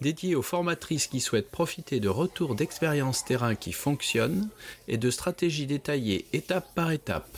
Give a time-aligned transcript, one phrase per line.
[0.00, 4.48] dédié aux formatrices qui souhaitent profiter de retours d'expériences terrain qui fonctionnent
[4.88, 7.28] et de stratégies détaillées étape par étape.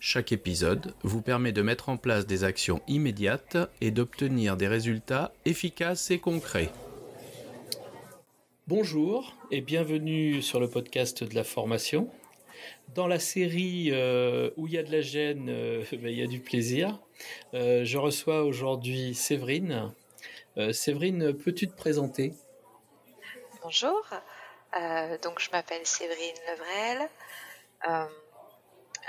[0.00, 5.32] Chaque épisode vous permet de mettre en place des actions immédiates et d'obtenir des résultats
[5.44, 6.70] efficaces et concrets.
[8.66, 12.08] Bonjour et bienvenue sur le podcast de la formation.
[12.94, 16.22] Dans la série euh, où il y a de la gêne, euh, ben, il y
[16.22, 17.00] a du plaisir.
[17.54, 19.92] Euh, je reçois aujourd'hui Séverine,
[20.60, 22.34] euh, Séverine, peux-tu te présenter?
[23.62, 24.02] Bonjour,
[24.76, 27.08] euh, donc je m'appelle Séverine Levrel.
[27.88, 28.06] Euh,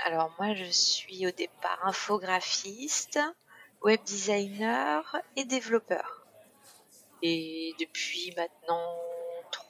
[0.04, 3.20] alors moi je suis au départ infographiste,
[3.82, 6.26] web designer et développeur.
[7.22, 8.98] Et depuis maintenant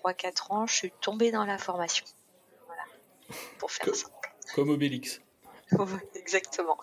[0.05, 2.07] 3-4 ans, je suis tombée dans la formation.
[2.67, 2.83] Voilà,
[3.59, 4.09] pour faire ça.
[4.55, 5.21] Comme Obélix.
[6.15, 6.79] Exactement.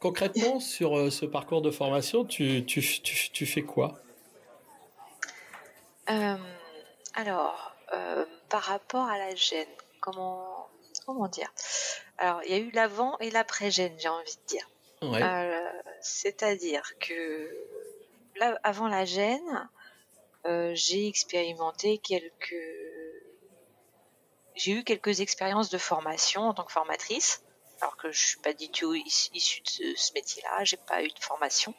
[0.00, 3.98] Concrètement, sur euh, ce parcours de formation, tu, tu, tu, fais quoi?
[6.08, 6.36] Euh,
[7.14, 9.66] Alors, euh, par rapport à la gêne,
[10.00, 10.68] comment,
[11.04, 11.52] comment dire?
[12.18, 14.68] Alors, il y a eu l'avant et l'après-gêne, j'ai envie de dire.
[16.00, 17.50] C'est-à-dire que
[18.36, 19.68] là, avant la gêne,
[20.74, 22.54] j'ai expérimenté quelques...
[24.54, 27.42] J'ai eu quelques expériences de formation en tant que formatrice
[27.80, 31.18] alors que je suis pas du tout issue de ce, métier-là, j'ai pas eu de
[31.18, 31.74] formation.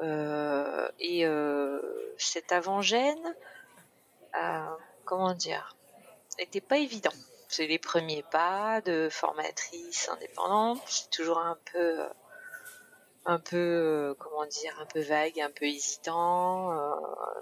[0.00, 1.80] Euh, et euh,
[2.18, 3.34] cet avant-gène,
[4.40, 5.76] euh, comment dire,
[6.38, 7.12] n'était pas évident.
[7.48, 12.00] C'est les premiers pas de formatrice indépendante, c'est toujours un peu,
[13.26, 16.72] un peu, comment dire, un peu vague, un peu hésitant.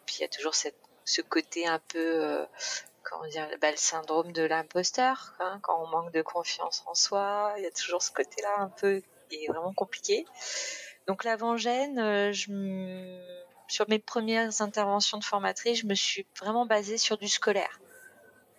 [0.05, 2.45] puis il y a toujours cette, ce côté un peu
[3.03, 7.55] comment dire, bah, le syndrome de l'imposteur, hein, quand on manque de confiance en soi,
[7.59, 10.25] il y a toujours ce côté-là un peu qui est vraiment compliqué.
[11.07, 12.53] Donc l'avant-gène, euh, je
[13.69, 17.81] sur mes premières interventions de formatrice, je me suis vraiment basée sur du scolaire.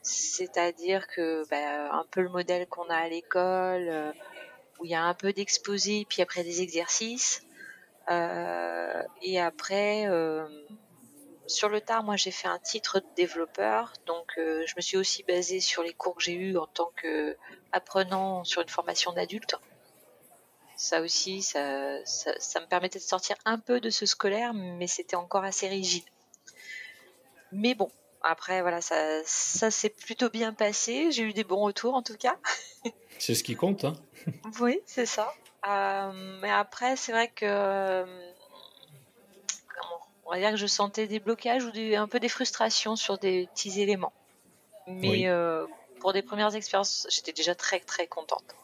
[0.02, 4.12] C'est-à-dire que bah, un peu le modèle qu'on a à l'école, euh,
[4.80, 7.44] où il y a un peu d'exposé, puis après des exercices,
[8.10, 10.08] euh, et après
[11.48, 14.98] sur le tard, moi j'ai fait un titre de développeur, donc euh, je me suis
[14.98, 19.56] aussi basée sur les cours que j'ai eus en tant qu'apprenant sur une formation d'adulte.
[20.76, 25.16] Ça aussi, ça, ça, me permettait de sortir un peu de ce scolaire, mais c'était
[25.16, 26.04] encore assez rigide.
[27.52, 31.12] Mais bon, après voilà, ça, ça s'est plutôt bien passé.
[31.12, 32.38] J'ai eu des bons retours en tout cas.
[33.20, 33.94] C'est ce qui compte, hein
[34.60, 35.32] Oui, c'est ça.
[35.68, 38.33] Euh, mais après, c'est vrai que
[40.26, 43.48] on va dire que je sentais des blocages ou un peu des frustrations sur des
[43.54, 44.14] petits éléments.
[44.88, 45.66] Mais euh,
[46.00, 48.56] pour des premières expériences, j'étais déjà très très contente.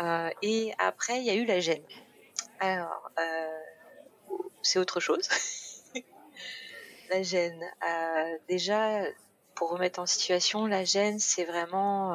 [0.00, 1.82] Euh, et après, il y a eu la gêne.
[2.60, 3.60] Alors, euh,
[4.62, 5.28] c'est autre chose.
[7.10, 7.64] la gêne.
[8.48, 9.02] déjà,
[9.54, 12.12] pour remettre en situation, la gêne, c'est vraiment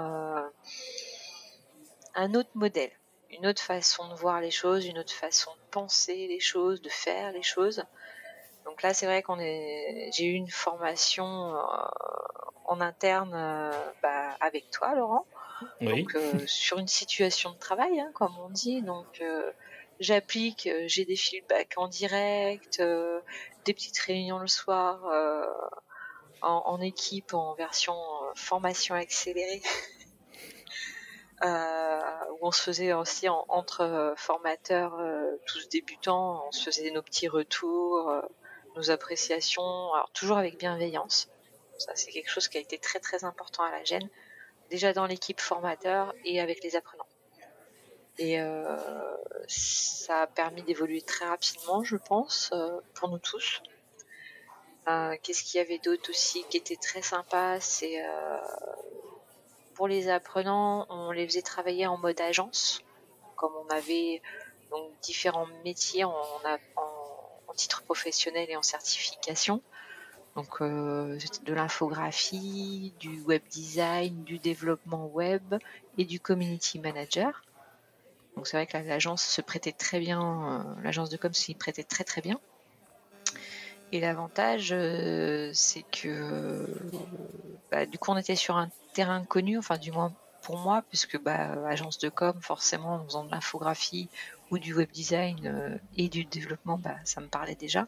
[2.14, 2.92] un autre modèle
[3.32, 6.90] une autre façon de voir les choses, une autre façon de penser les choses, de
[6.90, 7.84] faire les choses.
[8.66, 11.62] Donc là, c'est vrai qu'on est, j'ai eu une formation euh,
[12.66, 13.72] en interne euh,
[14.04, 15.26] bah, avec toi, Laurent.
[15.80, 18.82] Donc euh, sur une situation de travail, hein, comme on dit.
[18.82, 19.24] Donc
[20.00, 25.04] j'applique, j'ai des feedbacks en direct, des petites réunions le soir
[26.42, 27.96] en, en, équipe en version
[28.34, 29.62] formation accélérée.
[31.44, 32.00] Euh,
[32.34, 37.02] où on se faisait aussi entre euh, formateurs euh, tous débutants, on se faisait nos
[37.02, 38.14] petits retours,
[38.76, 41.30] nos appréciations, toujours avec bienveillance.
[41.80, 44.08] Ça, c'est quelque chose qui a été très très important à la gêne,
[44.70, 47.08] déjà dans l'équipe formateur et avec les apprenants.
[48.20, 48.78] Et euh,
[49.48, 52.54] ça a permis d'évoluer très rapidement, je pense,
[52.94, 53.64] pour nous tous.
[54.88, 58.04] Euh, Qu'est-ce qu'il y avait d'autre aussi qui était très sympa C'est
[59.82, 62.84] pour les apprenants, on les faisait travailler en mode agence,
[63.36, 64.22] comme on avait
[64.70, 66.14] donc différents métiers en,
[67.56, 69.60] titre professionnel et en certification.
[70.36, 75.56] Donc euh, de l'infographie, du web design, du développement web
[75.98, 77.44] et du community manager.
[78.36, 80.22] Donc c'est vrai que l'agence se prêtait très bien,
[80.78, 82.40] euh, l'agence de com s'y prêtait très très bien.
[83.92, 84.74] Et l'avantage,
[85.54, 86.66] c'est que
[87.72, 91.22] bah, du coup, on était sur un terrain connu, enfin du moins pour moi, puisque
[91.22, 94.10] bah, agence de com, forcément, en faisant de l'infographie
[94.50, 97.88] ou du web design et du développement, bah, ça me parlait déjà.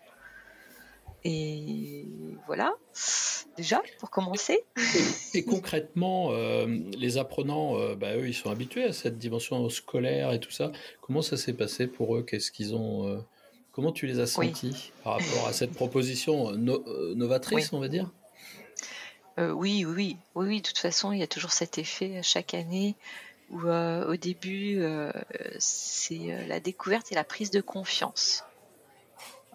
[1.25, 2.05] Et
[2.47, 2.73] voilà,
[3.55, 4.65] déjà, pour commencer.
[5.33, 6.67] Et, concrètement, euh,
[6.97, 10.71] les apprenants, euh, bah, eux, ils sont habitués à cette dimension scolaire et tout ça.
[11.01, 12.23] Comment ça s'est passé pour eux?
[12.23, 13.19] Qu'est-ce qu'ils ont euh,
[13.73, 18.09] Comment tu les as sentis par rapport à cette proposition novatrice, on va dire?
[19.37, 22.95] Oui, oui, oui, oui, de toute façon, il y a toujours cet effet chaque année
[23.49, 24.81] où au début,
[25.57, 28.43] c'est la découverte et la prise de confiance.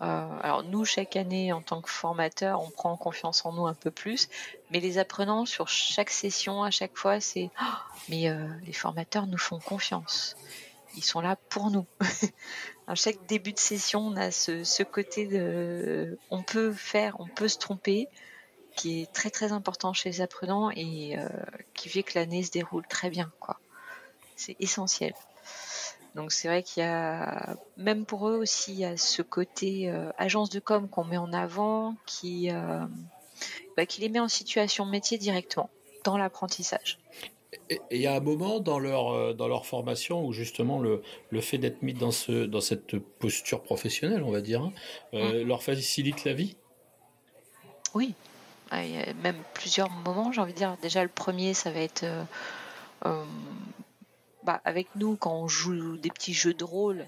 [0.00, 3.74] Euh, alors nous, chaque année, en tant que formateur, on prend confiance en nous un
[3.74, 4.28] peu plus,
[4.70, 7.64] mais les apprenants, sur chaque session, à chaque fois, c'est oh,
[8.08, 10.36] mais euh, les formateurs nous font confiance.
[10.96, 11.86] Ils sont là pour nous.
[12.88, 17.49] à chaque début de session, on a ce, côté de on peut faire, on peut
[17.49, 18.08] se tromper,
[18.76, 21.29] qui est très très important chez les apprenants et euh,
[21.75, 23.31] qui fait que l'année se déroule très bien.
[23.40, 23.61] quoi.
[24.37, 25.12] C'est essentiel.
[26.14, 29.90] Donc c'est vrai qu'il y a, même pour eux aussi, il y a ce côté
[29.90, 32.87] euh, agence de com qu'on met en avant, qui, euh,
[33.76, 35.69] bah, qui les met en situation métier directement
[36.05, 36.99] dans l'apprentissage.
[37.70, 41.02] Et il y a un moment dans leur, euh, dans leur formation où justement le,
[41.30, 44.72] le fait d'être mis dans, ce, dans cette posture professionnelle, on va dire, hein,
[45.12, 45.42] mmh.
[45.42, 46.56] leur facilite la vie?
[47.94, 48.14] Oui,
[48.72, 50.76] il y a même plusieurs moments, j'ai envie de dire.
[50.82, 52.04] Déjà, le premier, ça va être
[54.48, 57.04] bah, avec nous, quand on joue des petits jeux de rôle,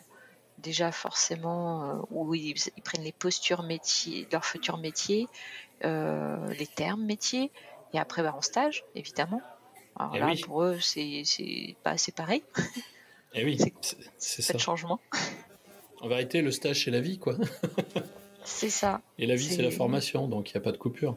[0.59, 2.55] déjà forcément, euh, où ils,
[2.85, 5.27] prennent les postures métiers, leur futur métier,
[5.87, 7.51] euh, les termes métiers,
[7.95, 9.41] et après bah, en stage, évidemment.
[9.97, 12.43] Alors eh là, pour eux, c'est pas c'est pareil.
[13.35, 13.59] Et oui,
[14.19, 14.55] c'est ça.
[14.55, 15.01] le changement.
[16.01, 17.37] En vérité, le stage, c'est la vie, quoi.
[18.45, 19.03] c'est ça.
[19.19, 21.17] Et la vie, c'est la formation, donc il n'y a pas de coupure.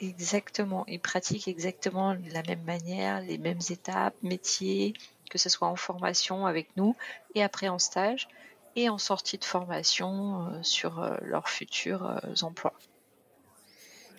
[0.00, 0.84] Exactement.
[0.88, 4.94] Ils pratiquent exactement de la même manière, les mêmes étapes, métiers,
[5.30, 6.96] que ce soit en formation avec nous
[7.34, 8.28] et après en stage
[8.74, 12.74] et en sortie de formation euh, sur euh, leurs futurs euh, emplois.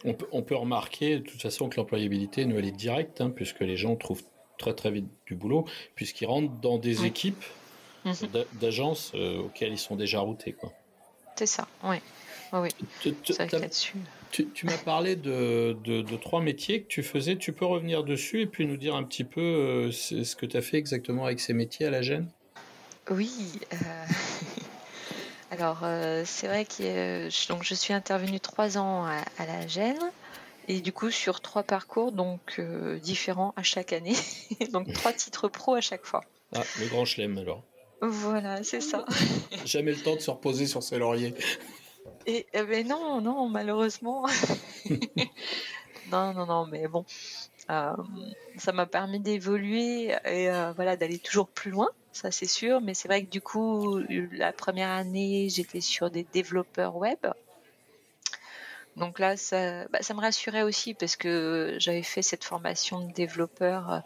[0.05, 3.77] On peut, remarquer de toute façon que l'employabilité, nous, elle est directe, hein, puisque les
[3.77, 4.23] gens trouvent
[4.57, 5.65] très très vite du boulot,
[5.95, 7.43] puisqu'ils rentrent dans des équipes
[8.05, 8.13] mhm.
[8.53, 10.55] d'agences auxquelles ils sont déjà routés.
[11.35, 11.97] C'est ça, oui.
[12.53, 12.69] oui.
[14.31, 17.37] Tu, tu m'as parlé de, de, trois métiers que tu faisais.
[17.37, 20.57] Tu peux revenir dessus et puis nous dire un petit peu euh, ce que tu
[20.57, 22.27] as fait exactement avec ces métiers à la gêne?
[23.09, 23.31] Oui.
[23.73, 23.75] Euh,
[25.51, 29.99] alors, euh, c'est vrai que donc, je suis intervenue trois ans à, la gêne
[30.67, 32.59] et du coup sur trois parcours donc
[33.01, 34.15] différents à chaque année.
[34.73, 36.23] donc trois titres pro à chaque fois.
[36.53, 37.63] Ah, le grand chelem alors.
[38.01, 39.05] Voilà, c'est ça.
[39.65, 41.33] Jamais le temps de se reposer sur ses lauriers.
[42.25, 44.25] Et eh ben non, non, malheureusement.
[46.11, 51.49] non, non, non, mais bon, euh, ça m'a permis d'évoluer et euh, voilà d'aller toujours
[51.49, 52.81] plus loin, ça c'est sûr.
[52.81, 53.99] Mais c'est vrai que du coup,
[54.31, 57.19] la première année, j'étais sur des développeurs web.
[58.95, 63.93] Donc là, ça, bah, me rassurait aussi parce que j'avais fait cette formation de développeur
[63.93, 63.99] euh,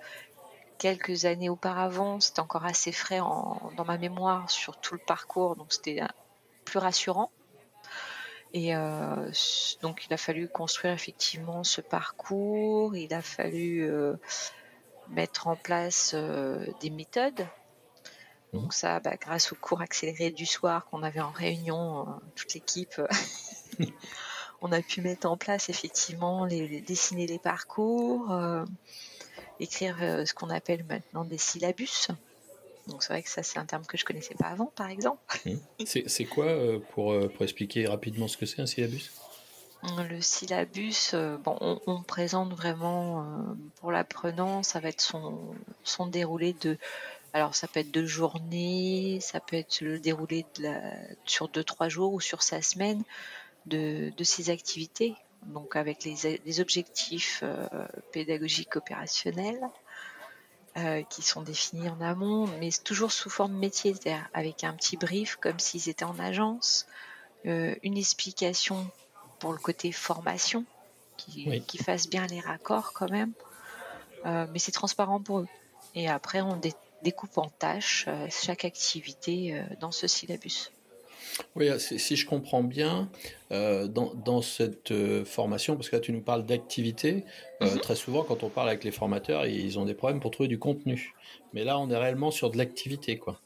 [0.79, 2.19] quelques années auparavant.
[2.19, 6.01] C'était encore assez frais dans ma mémoire sur tout le parcours, donc c'était
[6.65, 7.31] plus rassurant.
[8.53, 9.31] Et euh,
[9.81, 14.15] donc il a fallu construire effectivement ce parcours, il a fallu euh,
[15.09, 17.47] mettre en place euh, des méthodes.
[18.51, 18.71] Donc mmh.
[18.71, 23.01] ça, bah, grâce au cours accéléré du soir qu'on avait en réunion, toute l'équipe,
[24.61, 28.35] on a pu mettre en place effectivement, les, dessiner les parcours,
[29.61, 29.95] écrire
[30.27, 32.09] ce qu'on appelle maintenant des syllabus.
[32.87, 35.19] Donc c'est vrai que ça c'est un terme que je connaissais pas avant par exemple.
[35.79, 35.85] Mmh.
[35.85, 39.11] C'est quoi euh, pour, euh, pour expliquer rapidement ce que c'est un syllabus?
[39.83, 41.57] Le syllabus, euh, bon,
[41.87, 43.25] on, présente vraiment
[43.77, 45.39] pour l'apprenant, ça va être son,
[45.83, 46.77] son déroulé de.
[47.33, 50.81] Alors, ça peut être de journée, ça peut être le déroulé de la,
[51.25, 53.03] sur deux, trois jours ou sur sa semaine
[53.65, 55.15] de, de ses activités,
[55.47, 57.43] donc avec les, les objectifs
[58.11, 59.67] pédagogiques opérationnels,
[60.77, 64.95] euh, qui sont définis en amont, mais toujours sous forme métier, c'est-à-dire avec un petit
[64.95, 66.87] brief comme s'ils étaient en agence,
[67.45, 68.89] euh, une explication
[69.39, 70.63] pour le côté formation,
[71.17, 73.33] qui, qui, fasse bien les raccords quand même,
[74.25, 75.47] euh, mais c'est transparent pour eux.
[75.93, 76.59] Et après, on
[77.03, 80.71] découpe en tâches chaque activité dans ce syllabus.
[81.55, 83.09] Oui, si je comprends bien,
[83.51, 87.25] euh, dans, cette euh, formation, parce que là tu nous parles d'activité,
[87.61, 87.79] euh, mhm.
[87.79, 90.59] très souvent quand on parle avec les formateurs, ils ont des problèmes pour trouver du
[90.59, 91.13] contenu.
[91.53, 93.39] Mais là, on est réellement sur de l'activité, quoi.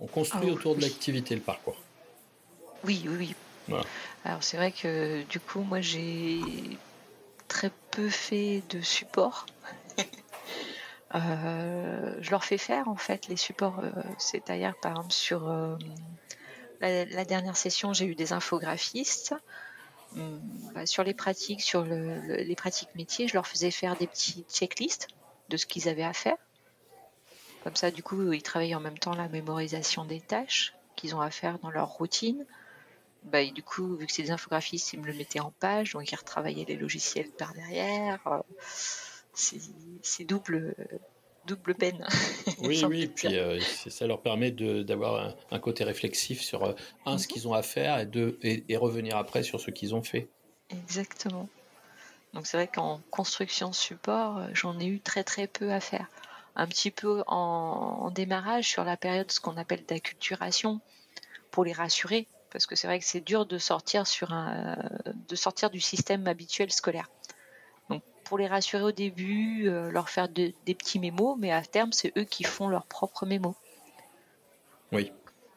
[0.00, 1.76] On construit ah autour de l'activité le parcours.
[2.84, 3.34] Oui, oui,
[3.68, 3.76] oui.
[4.24, 6.40] Alors c'est vrai que du coup, moi j'ai
[7.48, 9.46] très peu fait de support.
[11.14, 13.80] Je leur fais faire en fait les supports.
[14.18, 15.48] C'est-à-dire par exemple sur
[16.82, 19.34] euh, la, dernière session, j'ai eu des infographistes.
[20.16, 20.40] Hum,
[20.74, 21.74] bah, sur les pratiques,
[22.94, 25.08] métiers, je leur faisais faire des petits checklists
[25.48, 26.36] de ce qu'ils avaient à faire.
[27.64, 31.20] Comme ça, du coup, ils travaillent en même temps la mémorisation des tâches qu'ils ont
[31.20, 32.44] à faire dans leur routine.
[33.24, 36.10] Bah, du coup, vu que c'est des infographistes, ils me le mettaient en page, donc
[36.10, 38.42] ils retravaillaient les logiciels par derrière.
[39.34, 40.74] C'est double,
[41.46, 42.04] double peine.
[42.58, 46.74] Oui, oui, puis euh, ça leur permet d'avoir un, côté réflexif sur euh,
[47.06, 47.32] un, ce mhm.
[47.32, 50.28] qu'ils ont à faire et, deux, et, revenir après sur ce qu'ils ont fait.
[50.70, 51.48] Exactement.
[52.34, 56.06] Donc c'est vrai qu'en construction support, euh, j'en ai eu très très peu à faire.
[56.54, 60.80] Un petit peu en, démarrage sur la période ce qu'on appelle d'acculturation
[61.50, 64.78] pour les rassurer, parce que c'est vrai que c'est dur de sortir sur un,
[65.28, 67.08] de sortir du système habituel scolaire.
[68.32, 72.16] Pour les rassurer au début, euh, leur faire des petits mémos, mais à terme c'est
[72.16, 73.54] eux qui font leurs propres mémos.
[74.90, 75.12] Oui.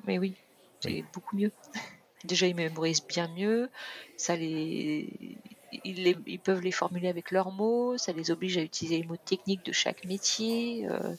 [0.05, 0.36] Mais oui,
[0.82, 1.53] c'est beaucoup mieux.
[2.25, 3.70] Déjà ils mémorisent bien mieux,
[4.17, 5.38] ça les
[5.86, 9.65] ils, peuvent les formuler avec leurs mots, ça les oblige à utiliser les mots techniques
[9.65, 10.86] de chaque métier.
[10.89, 11.15] Euh,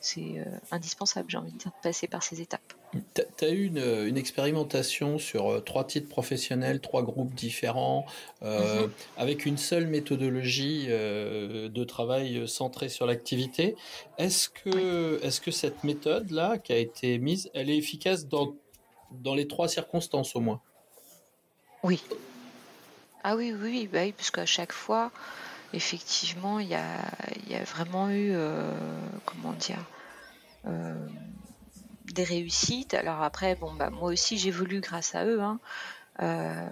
[0.00, 2.72] c'est euh, indispensable, j'ai envie de dire, de passer par ces étapes.
[3.14, 8.06] Tu as eu une, expérimentation sur euh, trois titres professionnels, trois groupes différents,
[8.42, 8.90] mhm.
[9.16, 13.76] avec une seule méthodologie de travail centrée sur l'activité.
[14.18, 18.54] Est-ce que, est que cette méthode-là qui a été mise, elle est efficace dans,
[19.12, 20.60] dans les trois circonstances au moins?
[21.82, 22.02] Oui,
[23.22, 25.10] ah oui, oui, bah oui, parce qu'à chaque fois,
[25.72, 28.72] effectivement, il y a, vraiment eu, euh,
[29.26, 29.84] comment dire,
[30.66, 30.94] euh,
[32.12, 32.94] des réussites.
[32.94, 35.40] Alors après, bon, bah, moi aussi, j'évolue grâce à eux.
[35.40, 35.58] Hein.
[36.22, 36.68] Euh,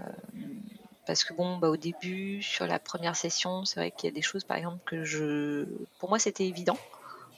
[1.06, 4.14] parce que bon, bah, au début, sur la première session, c'est vrai qu'il y a
[4.14, 5.64] des choses, par exemple, que je,
[5.98, 6.78] pour moi, c'était évident.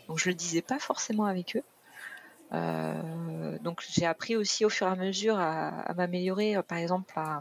[0.09, 1.63] Donc je le disais pas forcément avec eux.
[3.63, 7.41] donc j'ai appris aussi au fur et à mesure à m'améliorer, par exemple, à,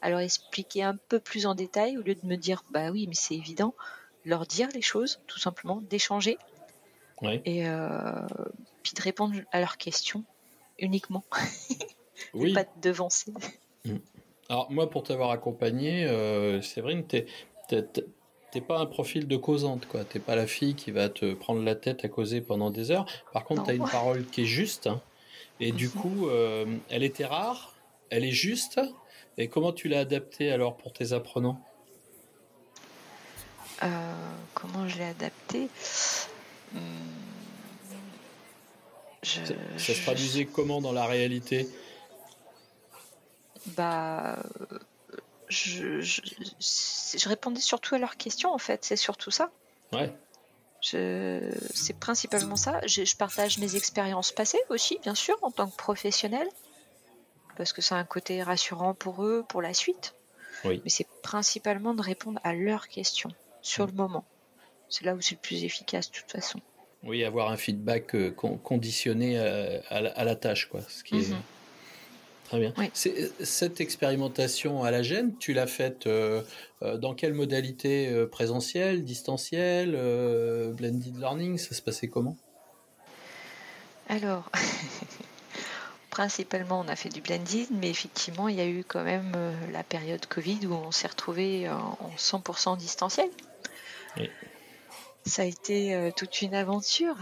[0.00, 3.14] alors expliquer un peu plus en détail au lieu de me dire bah oui mais
[3.14, 3.74] c'est évident,
[4.24, 6.38] leur dire les choses tout simplement, d'échanger
[7.22, 8.26] et euh,
[8.82, 10.24] puis de répondre à leurs questions
[10.78, 11.24] uniquement,
[12.34, 12.52] oui.
[12.52, 13.32] pas de devancer.
[13.84, 13.96] Mm.
[14.48, 17.26] Alors moi pour t'avoir accompagné, euh, Séverine, t'es
[18.50, 20.04] t'es pas un profil de causante, quoi.
[20.04, 23.06] T'es pas la fille qui va te prendre la tête à causer pendant des heures.
[23.32, 24.86] Par contre, tu as une parole qui est juste.
[24.86, 25.00] Hein.
[25.60, 25.92] et du mhm.
[25.92, 27.74] coup, euh, elle était rare,
[28.10, 28.80] elle est juste,
[29.38, 31.60] et comment tu l'as adapté alors pour tes apprenants?
[33.82, 33.86] Euh,
[34.54, 35.68] Comment je l'ai adapté?
[36.72, 36.78] Hmm,
[39.22, 39.44] ça,
[39.78, 41.68] se traduisait comment dans la réalité?
[43.76, 44.42] Bah,
[45.48, 48.84] je, je, répondais surtout à leurs questions en fait.
[48.84, 49.50] C'est surtout ça.
[49.92, 50.12] Ouais.
[50.82, 52.80] C'est principalement ça.
[52.84, 56.48] Je, je, partage mes expériences passées aussi, bien sûr, en tant que professionnel
[57.58, 60.14] parce que c'est un côté rassurant pour eux, pour la suite.
[60.64, 64.24] Mais c'est principalement de répondre à leurs questions sur le moment.
[64.88, 66.60] C'est là où c'est le plus efficace de toute façon.
[67.04, 70.80] Oui, avoir un feedback euh, conditionné à, la, tâche, quoi.
[70.88, 71.28] Ce qui est...
[71.28, 71.42] Mhm.
[72.44, 72.72] Très bien.
[72.94, 76.42] Cette expérimentation à la gêne, tu l'as faite euh,
[76.80, 79.90] euh, dans quelle modalité Présentielle, distancielle,
[80.72, 82.36] blended learning Ça se passait comment?
[84.08, 84.50] Alors,
[86.18, 89.52] principalement, on a fait du blended, mais effectivement, il y a eu quand même euh,
[89.70, 93.30] la période Covid où on s'est retrouvé en 100% distanciel.
[95.24, 97.14] Ça a été euh, toute une aventure.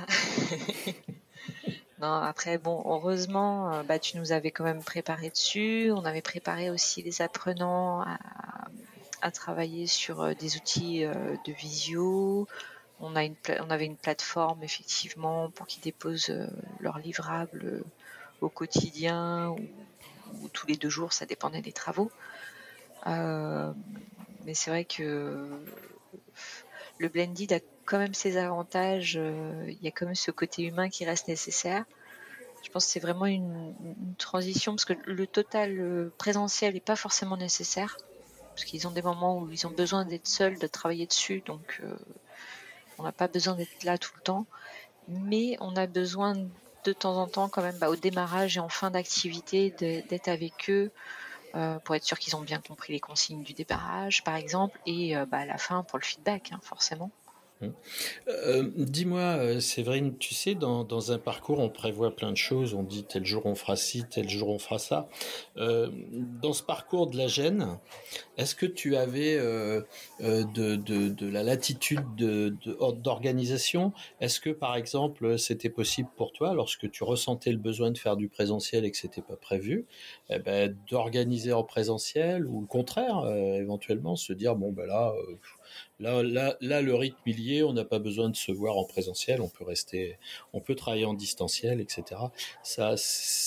[2.00, 5.93] non, après, bon, heureusement, euh, bah, tu nous avais quand même préparé dessus.
[5.95, 12.47] On avait préparé aussi les apprenants à, travailler sur des outils de visio.
[13.00, 16.33] On, a une, on avait une plateforme effectivement pour qu'ils déposent
[16.79, 17.83] leurs livrables
[18.40, 22.11] au quotidien ou, tous les deux jours, ça dépendait des travaux.
[23.07, 23.73] Euh,
[24.45, 25.49] mais c'est vrai que
[26.99, 29.16] le blended a quand même ses avantages.
[29.16, 31.85] Euh, il y a quand même ce côté humain qui reste nécessaire.
[32.62, 33.75] Je pense que c'est vraiment une,
[34.19, 37.97] transition parce que le total euh, présentiel n'est pas forcément nécessaire.
[38.50, 41.43] Parce qu'ils ont des moments où ils ont besoin d'être seuls, de travailler dessus.
[41.45, 41.83] Donc,
[42.97, 44.47] on n'a pas besoin d'être là tout le temps.
[45.09, 46.35] Mais on a besoin
[46.87, 50.71] de temps en temps quand même bah, au démarrage et en fin d'activité d'être avec
[50.71, 50.93] eux
[51.55, 55.16] euh, pour être sûr qu'ils ont bien compris les consignes du débarrage par exemple et
[55.16, 57.11] euh, bah, à la fin pour le feedback hein, forcément
[57.63, 57.73] Hum.
[58.29, 62.75] Euh, dis-moi, euh, Séverine, tu sais, dans, un parcours, on prévoit plein de choses.
[62.75, 65.09] On dit tel jour on fera ci, tel jour on fera ça.
[65.57, 65.89] Euh,
[66.43, 67.79] dans ce parcours de la gêne,
[68.37, 73.93] est-ce que tu avais de, la latitude d'organisation?
[74.21, 78.17] Est-ce que, par exemple, c'était possible pour toi, lorsque tu ressentais le besoin de faire
[78.17, 79.87] du présentiel et que c'était pas prévu,
[80.29, 85.15] eh ben, d'organiser en présentiel ou le contraire, éventuellement, se dire bon ben là
[85.99, 89.40] Là, là, là, le rythme il on n'a pas besoin de se voir en présentiel,
[89.40, 90.18] on peut rester,
[90.52, 92.21] on peut travailler en distanciel, etc.
[92.62, 92.95] Ça,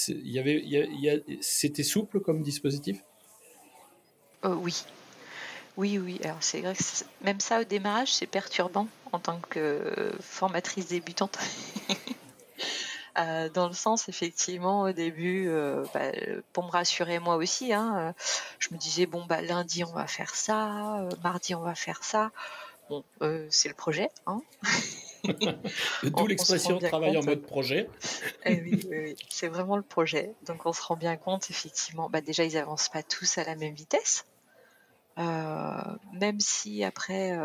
[0.08, 3.04] il y avait, c'était souple comme dispositif?
[4.46, 4.84] Euh, oui,
[5.78, 6.20] oui, oui.
[6.24, 6.84] Alors c'est vrai que
[7.24, 11.38] même ça au démarrage, c'est perturbant en tant que formatrice débutante.
[13.20, 16.12] Euh, dans le sens, effectivement, au début, euh, bah,
[16.54, 18.14] pour me rassurer moi aussi, hein, euh,
[18.60, 22.32] je me disais, bon, bah, lundi, on va faire ça, mardi, on va faire ça.
[22.90, 23.04] Bon,
[23.50, 24.10] c'est le projet.
[24.26, 24.42] Hein
[26.04, 27.90] D'où l'expression travail en mode projet.
[28.46, 30.34] Eh oui, oui, c'est vraiment le projet.
[30.46, 33.56] Donc on se rend bien compte, effectivement, bah, déjà, ils avancent pas tous à la
[33.56, 34.26] même vitesse.
[35.18, 37.38] même si après,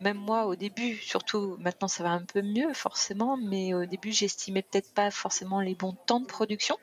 [0.00, 4.12] même moi au début, surtout maintenant ça va un peu mieux forcément, mais au début
[4.12, 6.78] j'estimais peut-être pas forcément les bons temps de production.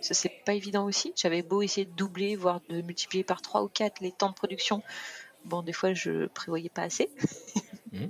[0.00, 1.12] Ça c'est pas évident aussi.
[1.16, 4.34] J'avais beau essayer de doubler, voire de multiplier par 3 ou 4 les temps de
[4.34, 4.82] production.
[5.44, 7.10] Bon, des fois je prévoyais pas assez.
[7.92, 8.08] Mmh.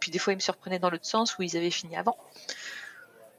[0.00, 2.16] Puis des fois ils me surprenaient dans l'autre sens où ils avaient fini avant.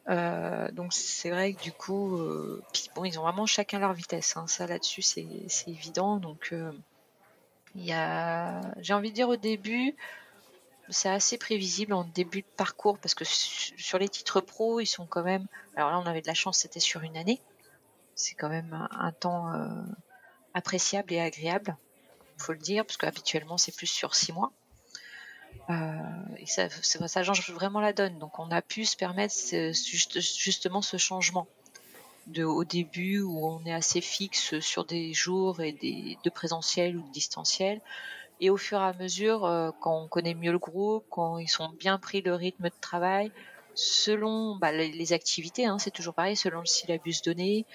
[0.09, 2.63] Euh, donc c'est vrai que du coup, euh,
[2.95, 4.37] bon, ils ont vraiment chacun leur vitesse.
[4.37, 4.47] Hein.
[4.47, 5.27] Ça là-dessus c'est
[5.67, 6.17] évident.
[6.17, 6.71] Donc euh,
[7.75, 9.95] il y a, j'ai envie de dire au début,
[10.89, 15.05] c'est assez prévisible en début de parcours parce que sur les titres pro, ils sont
[15.05, 15.47] quand même.
[15.75, 17.39] Alors là, on avait de la chance, c'était sur une année.
[18.15, 19.67] C'est quand même un, temps euh,
[20.53, 21.77] appréciable et agréable,
[22.37, 24.51] faut le dire, parce qu'habituellement c'est plus sur six mois.
[25.69, 25.97] Euh,
[26.37, 28.19] et ça, ça, change vraiment la donne.
[28.19, 29.33] Donc on a pu se permettre
[30.19, 31.47] justement ce changement
[32.27, 36.97] de, au début où on est assez fixe sur des jours et des, de présentiel
[36.97, 37.81] ou de distanciel.
[38.39, 41.49] Et au fur et à mesure, euh, quand on connaît mieux le groupe, quand ils
[41.49, 43.31] sont bien pris le rythme de travail,
[43.75, 47.65] selon bah, les, activités, hein, c'est toujours pareil, selon le syllabus donné,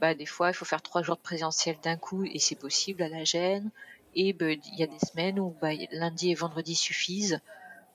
[0.00, 3.02] bah, des fois il faut faire trois jours de présentiel d'un coup et c'est possible
[3.02, 3.70] à la gêne.
[4.14, 5.54] Et bah, il y a des semaines où
[5.92, 7.40] lundi et vendredi suffisent.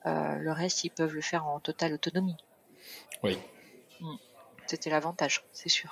[0.06, 2.36] Euh, le reste, ils peuvent le faire en totale autonomie.
[3.22, 3.36] Oui.
[4.00, 4.16] Mm
[4.72, 5.90] c'était l'avantage, c'est sûr.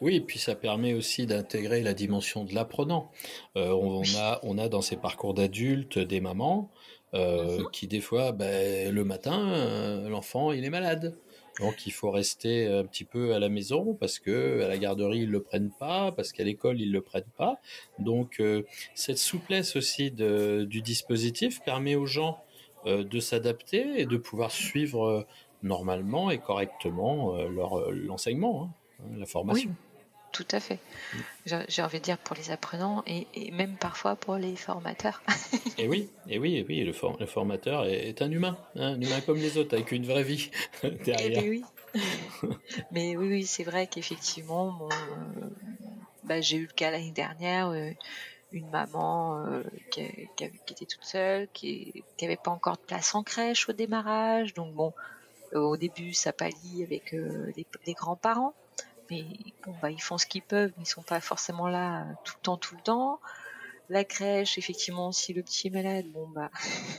[0.00, 3.10] Oui, et puis ça permet aussi d'intégrer la dimension de l'apprenant.
[3.56, 6.70] Euh, on, a, on a dans ces parcours d'adultes des mamans
[7.14, 7.70] euh, mhm.
[7.72, 11.16] qui des fois, ben, le matin, euh, l'enfant il est malade.
[11.60, 15.20] Donc il faut rester un petit peu à la maison parce que à la garderie
[15.20, 17.60] ils le prennent pas, parce qu'à l'école ils le prennent pas.
[17.98, 18.42] Donc
[18.94, 22.38] cette souplesse aussi du dispositif permet aux gens
[22.86, 25.24] de s'adapter et de pouvoir suivre
[25.64, 29.70] normalement et correctement euh, leur euh, l'enseignement, hein, hein, la formation.
[29.70, 29.76] Oui,
[30.30, 30.78] tout à fait.
[31.46, 35.22] J'ai envie de dire pour les apprenants et, même parfois pour les formateurs.
[35.78, 39.20] et oui, et oui, et oui, le, le formateur est, un humain, hein, un humain
[39.22, 40.50] comme les autres, avec une vraie vie
[41.04, 41.42] derrière.
[41.42, 41.64] Eh oui.
[42.90, 45.46] Mais oui, oui, c'est vrai qu'effectivement, euh,
[46.24, 47.72] bah, j'ai eu le cas l'année dernière.
[48.52, 49.44] une maman
[49.90, 54.52] qui, était toute seule, qui n'avait pas encore de place en crèche au démarrage.
[54.54, 54.92] Donc bon,
[55.54, 58.54] au début, ça pallie avec euh, les, grands-parents,
[59.10, 59.24] mais
[59.64, 62.42] bon, bah, ils font ce qu'ils peuvent, mais ils sont pas forcément là tout le
[62.42, 63.20] temps, tout le temps.
[63.90, 66.50] La crèche, effectivement, si le petit est malade, bon bah,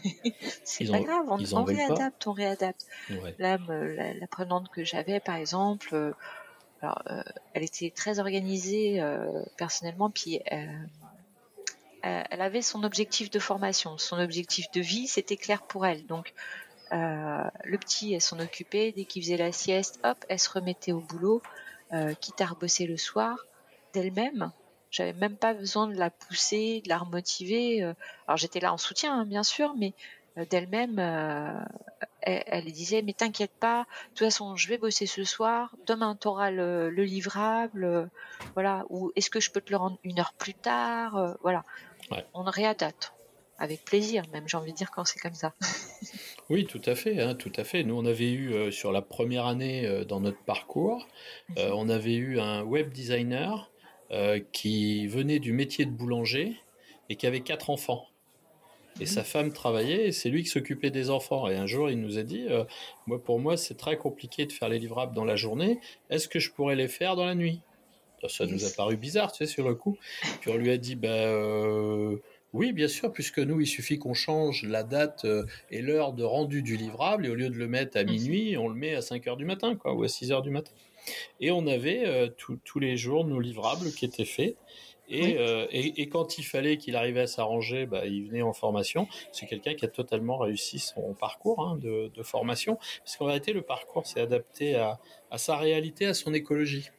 [0.64, 2.86] c'est pas grave, on, réadapte, on réadapte.
[3.40, 3.58] Là,
[4.20, 6.14] l'apprenante que j'avais, par exemple, euh,
[6.82, 7.02] alors,
[7.54, 9.02] elle était très organisée
[9.58, 10.40] personnellement, puis
[12.06, 16.06] elle avait son objectif de formation, son objectif de vie, c'était clair pour elle.
[16.06, 18.92] Donc, euh, le petit, elle s'en occupait.
[18.92, 21.42] Dès qu'il faisait la sieste, hop, elle se remettait au boulot,
[21.94, 23.38] euh, quitte à rebosser le soir
[23.94, 24.52] d'elle-même.
[24.92, 27.84] J'avais même pas besoin de la pousser, de la remotiver.
[27.84, 27.94] Euh.
[28.28, 29.94] Alors j'étais là en soutien, hein, bien sûr, mais
[30.50, 31.00] d'elle-même,
[32.20, 36.52] elle, disait mais t'inquiète pas, de toute façon je vais bosser ce soir, demain t'auras
[36.52, 38.10] le, le livrable,
[38.54, 41.64] voilà, ou est-ce que je peux te le rendre une heure plus tard, voilà.
[42.34, 43.14] On réadapte
[43.58, 45.54] avec plaisir, même j'ai envie de dire quand c'est comme ça.
[46.50, 47.84] oui, tout à fait, hein, tout à fait.
[47.84, 51.08] Nous, on avait eu euh, sur la première année euh, dans notre parcours,
[51.58, 53.72] euh, on avait eu un web designer
[54.54, 56.54] qui venait du métier de boulanger
[57.10, 58.06] et qui avait quatre enfants.
[59.02, 61.50] Et sa femme travaillait et c'est lui qui s'occupait des enfants.
[61.50, 62.48] Et un jour, il nous a dit,
[63.08, 65.80] moi, pour moi, c'est très compliqué de faire les livrables dans la journée.
[66.12, 67.62] Est-ce que je pourrais les faire dans la nuit?
[68.30, 69.98] Ça nous a paru bizarre, tu sais, sur le coup.
[70.40, 72.18] Puis on lui a dit, ben
[72.56, 76.24] Oui, bien sûr, puisque nous, il suffit qu'on change la date euh, et l'heure de
[76.24, 79.02] rendu du livrable, et au lieu de le mettre à minuit, on le met à
[79.02, 80.72] 5 heures du matin, quoi, ou à 6 heures du matin.
[81.42, 84.56] Et on avait euh, tous les jours nos livrables qui étaient faits.
[85.12, 89.10] Euh, et, et, quand il fallait qu'il arrivait à s'arranger, bah, il venait en formation.
[89.34, 92.78] C'est quelqu'un qui a totalement réussi son parcours hein, de, de, formation.
[93.04, 94.98] Parce qu'en réalité, le parcours s'est adapté à,
[95.30, 96.90] à, sa réalité, à son écologie.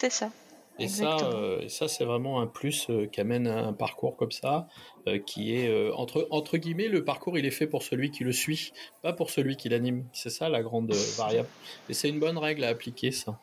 [0.00, 0.30] C'est ça.
[0.78, 4.68] Et ça, euh, ça c'est vraiment un plus euh, qu'amène un parcours comme ça,
[5.06, 8.24] euh, qui est euh, entre entre guillemets le parcours il est fait pour celui qui
[8.24, 10.04] le suit, pas pour celui qui l'anime.
[10.12, 11.48] C'est ça la grande variable.
[11.88, 13.38] Et c'est une bonne règle à appliquer ça.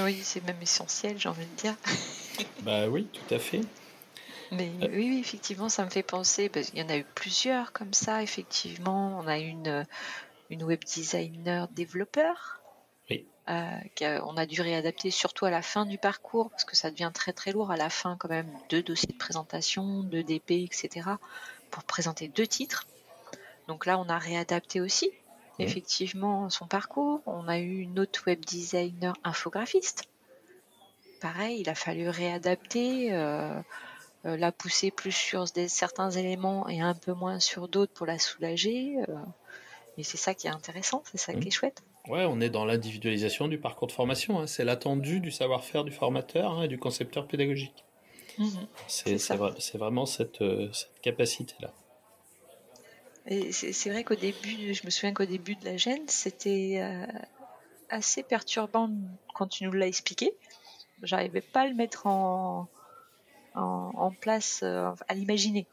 [0.00, 1.76] oui, c'est même essentiel, j'ai envie de dire.
[2.62, 3.62] bah oui, tout à fait.
[4.50, 6.50] Mais oui, effectivement, ça me fait penser.
[6.50, 8.22] Parce qu'il y en a eu plusieurs comme ça.
[8.22, 9.86] Effectivement, on a une
[10.50, 12.61] une web designer développeur
[13.48, 17.10] euh, on a dû réadapter surtout à la fin du parcours parce que ça devient
[17.12, 21.10] très très lourd à la fin quand même deux dossiers de présentation, deux DP, etc.
[21.70, 22.86] pour présenter deux titres.
[23.66, 25.10] Donc là on a réadapté aussi
[25.58, 27.20] effectivement son parcours.
[27.26, 30.04] On a eu une autre web designer infographiste.
[31.20, 33.60] Pareil, il a fallu réadapter, euh,
[34.26, 38.18] euh, la pousser plus sur certains éléments et un peu moins sur d'autres pour la
[38.18, 38.96] soulager.
[39.98, 41.82] et c'est ça qui est intéressant, c'est ça qui est chouette.
[42.08, 44.40] Ouais, on est dans l'individualisation du parcours de formation.
[44.40, 44.46] Hein.
[44.46, 47.84] C'est l'attendu du savoir-faire du formateur hein, et du concepteur pédagogique.
[48.38, 48.66] Mhm.
[48.88, 51.70] c'est vraiment cette, euh, cette capacité-là.
[53.50, 57.06] c'est vrai qu'au début, je me souviens qu'au début de la gêne, c'était euh,
[57.90, 58.88] assez perturbant
[59.34, 60.32] quand tu nous l'as expliqué.
[61.02, 62.68] J'arrivais pas à le mettre en,
[63.54, 65.66] en, place, euh, à l'imaginer.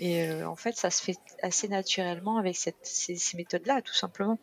[0.00, 4.38] Et en fait, ça se fait assez naturellement avec cette, ces, ces méthodes-là, tout simplement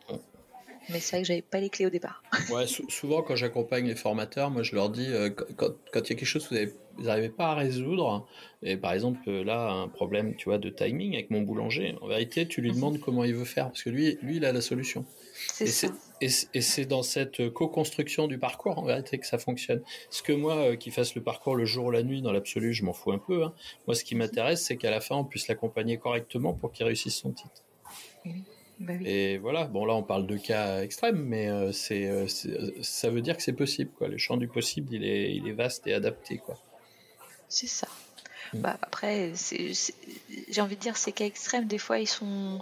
[0.89, 2.23] mais c'est vrai que j'avais pas les clés au départ.
[2.51, 6.01] ouais, souvent quand j'accompagne les formateurs, moi je leur dis euh, quand, il y a
[6.01, 8.27] quelque chose que vous n'arrivez pas à résoudre,
[8.63, 12.07] et par exemple euh, là un problème tu vois de timing avec mon boulanger, en
[12.07, 12.75] vérité tu lui mhm.
[12.75, 15.05] demandes comment il veut faire parce que lui lui il a la solution.
[15.53, 15.87] C'est ça.
[16.21, 19.81] Et c'est dans cette co-construction du parcours en vérité que ça fonctionne.
[20.11, 22.73] Ce que moi euh, qui fasse le parcours le jour ou la nuit dans l'absolu,
[22.73, 23.43] je m'en fous un peu.
[23.43, 23.53] Hein.
[23.87, 27.15] Moi ce qui m'intéresse c'est qu'à la fin on puisse l'accompagner correctement pour qu'il réussisse
[27.15, 27.63] son titre.
[28.81, 32.71] Bah Et voilà, bon là on parle de cas extrêmes, mais euh, c'est, euh, euh,
[32.81, 33.91] ça veut dire que c'est possible.
[33.95, 34.07] Quoi.
[34.07, 36.39] Le champ du possible, il est, il est vaste et adapté.
[36.39, 36.57] Quoi.
[37.47, 37.87] C'est ça.
[38.53, 38.61] Mm.
[38.61, 39.33] Bah, après,
[40.49, 42.61] j'ai envie de dire, ces cas extrêmes, des fois, ils sont,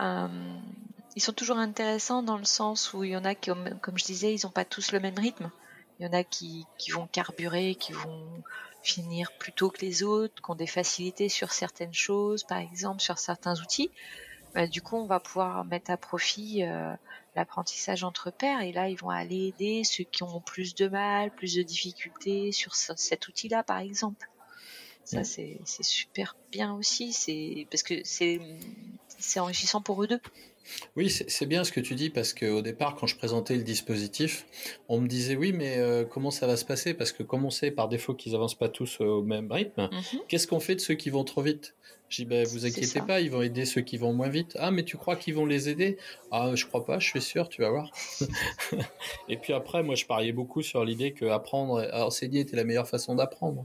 [0.00, 4.04] ils sont toujours intéressants dans le sens où il y en a qui, comme je
[4.04, 5.52] disais, ils n'ont pas tous le même rythme.
[6.00, 8.26] Il y en a qui, qui vont carburer, qui vont
[8.82, 13.00] finir plus tôt que les autres, qui ont des facilités sur certaines choses, par exemple,
[13.00, 13.92] sur certains outils.
[14.54, 16.94] Bah, du coup, on va pouvoir mettre à profit euh,
[17.34, 21.32] l'apprentissage entre pairs et là, ils vont aller aider ceux qui ont plus de mal,
[21.34, 24.28] plus de difficultés sur cet outil-là, par exemple.
[25.04, 28.40] Ça, c'est super bien aussi, c'est parce que c'est
[29.38, 30.20] enrichissant pour eux deux.
[30.96, 34.46] Oui, c'est bien ce que tu dis parce qu'au départ, quand je présentais le dispositif,
[34.88, 36.94] on me disait oui, mais euh, comment ça va se passer?
[36.94, 40.20] Parce que comme on sait par défaut qu'ils avancent pas tous au même rythme, mhm.
[40.28, 41.74] qu'est-ce qu'on fait de ceux qui vont trop vite?
[42.08, 44.56] Je dis ben, vous inquiétez pas, ils vont aider ceux qui vont moins vite.
[44.60, 45.96] Ah, mais tu crois qu'ils vont les aider?
[46.30, 47.90] Ah, je crois pas, je suis sûr, tu vas voir.
[49.28, 52.88] Et puis après, moi, je pariais beaucoup sur l'idée que apprendre, enseigner était la meilleure
[52.88, 53.64] façon d'apprendre.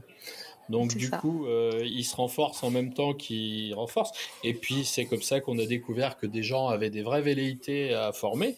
[0.70, 4.12] Donc du coup, euh, il se renforce en même temps qu'il renforce.
[4.44, 7.92] Et puis c'est comme ça qu'on a découvert que des gens avaient des vraies velléités
[7.92, 8.56] à former.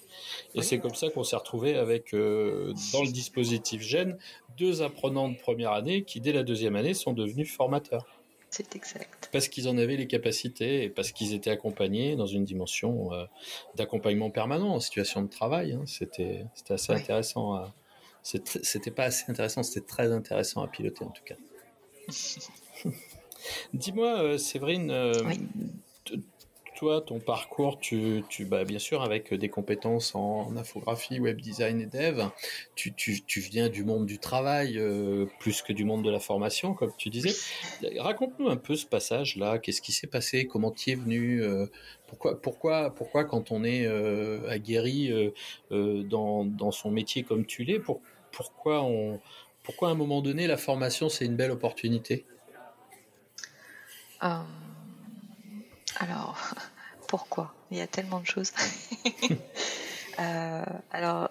[0.55, 4.19] Et c'est comme ça qu'on s'est retrouvé avec euh, dans le dispositif Gène
[4.59, 8.07] deux apprenants de première année qui dès la deuxième année sont devenus formateurs.
[8.51, 9.31] C'est exact.
[9.33, 13.25] Parce qu'ils en avaient les capacités et parce qu'ils étaient accompagnés dans une dimension euh,
[13.77, 15.73] d'accompagnement permanent en situation de travail.
[15.73, 15.85] Hein.
[15.87, 17.73] C'était assez intéressant.
[18.23, 21.37] C'était pas assez intéressant, c'était très intéressant à piloter en tout cas.
[23.75, 25.13] Dis-moi, euh, Séverine, euh,
[26.77, 31.81] toi, ton parcours, tu, tu bah, bien sûr, avec des compétences en infographie, web design
[31.81, 32.25] et dev,
[32.75, 36.75] tu, tu, viens du monde du travail euh, plus que du monde de la formation,
[36.75, 37.35] comme tu disais.
[37.99, 39.59] Raconte-nous un peu ce passage-là.
[39.59, 40.47] Qu'est-ce qui s'est passé?
[40.47, 41.43] Comment tu es venu?
[42.09, 43.87] Pourquoi, pourquoi, pourquoi, quand on est
[44.49, 45.13] aguerri
[45.71, 48.01] dans, dans son métier comme tu l'es, pour,
[48.33, 49.21] pourquoi on
[49.63, 52.25] pourquoi à un moment donné la formation c'est une belle opportunité?
[54.23, 54.41] Euh,
[55.99, 56.39] Alors,
[57.09, 57.55] pourquoi?
[57.71, 58.53] Il y a tellement de choses.
[60.19, 61.31] Euh, alors,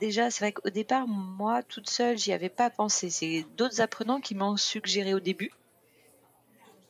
[0.00, 3.10] déjà, c'est vrai qu'au départ, moi, toute seule, j'y avais pas pensé.
[3.10, 5.52] C'est d'autres apprenants qui m'ont suggéré au début.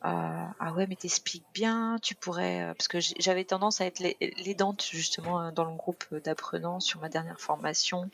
[0.05, 4.87] Euh, ah ouais, mais t'expliques bien, tu pourrais, parce que j'avais tendance à être l'aidante
[4.89, 8.09] justement dans le groupe d'apprenants sur ma dernière formation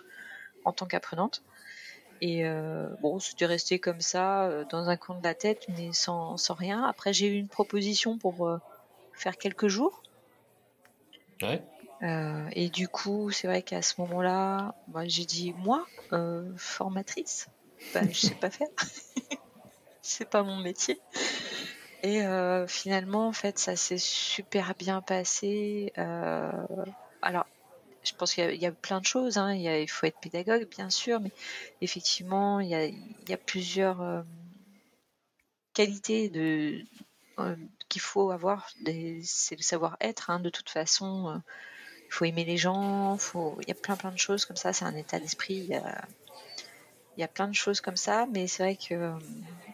[0.66, 1.44] en tant qu'apprenante.
[2.26, 2.46] Et
[3.02, 6.86] bon, c'était resté comme ça, dans un coin de la tête, mais sans, sans rien.
[6.86, 8.50] Après, j'ai eu une proposition pour
[9.12, 10.02] faire quelques jours.
[11.42, 11.62] Ouais.
[12.54, 15.86] et du coup, c'est vrai qu'à ce moment-là, moi, j'ai dit, moi,
[16.56, 17.48] formatrice,
[17.94, 18.70] ben, je sais pas faire.
[20.02, 21.02] c'est pas mon métier.
[22.04, 22.22] Et
[22.70, 25.92] finalement, en fait, ça s'est super bien passé.
[27.22, 27.48] alors,
[28.04, 29.38] je pense qu'il y, a plein de choses.
[29.38, 29.54] Hein.
[29.54, 31.32] Il, faut être pédagogue, bien sûr, mais
[31.82, 34.26] effectivement, il y a, plusieurs
[35.74, 36.82] qualités de,
[37.90, 38.70] qu'il faut avoir.
[39.24, 40.30] C'est le savoir-être.
[40.30, 40.40] Hein.
[40.40, 41.42] De toute façon,
[42.00, 43.18] il faut aimer les gens.
[43.18, 44.74] Faut, il y a plein plein de choses comme ça.
[44.74, 45.56] C'est un état d'esprit.
[45.56, 45.82] Il,
[47.18, 49.14] il y a, plein de choses comme ça, mais c'est vrai que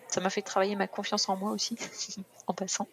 [0.09, 1.77] ça m'a fait travailler ma confiance en moi aussi,
[2.47, 2.87] en passant,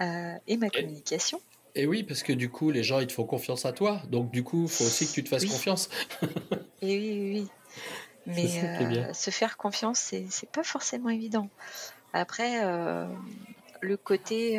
[0.00, 1.40] euh, et ma communication.
[1.78, 4.02] Et oui, parce que du coup, les gens, ils te font confiance à toi.
[4.08, 5.88] Donc, du coup, il faut aussi que tu te fasses confiance.
[6.82, 7.48] et oui, oui, oui.
[8.26, 11.48] Mais euh, se faire confiance, c'est pas forcément évident.
[12.12, 13.06] Après, euh,
[13.80, 14.56] le côté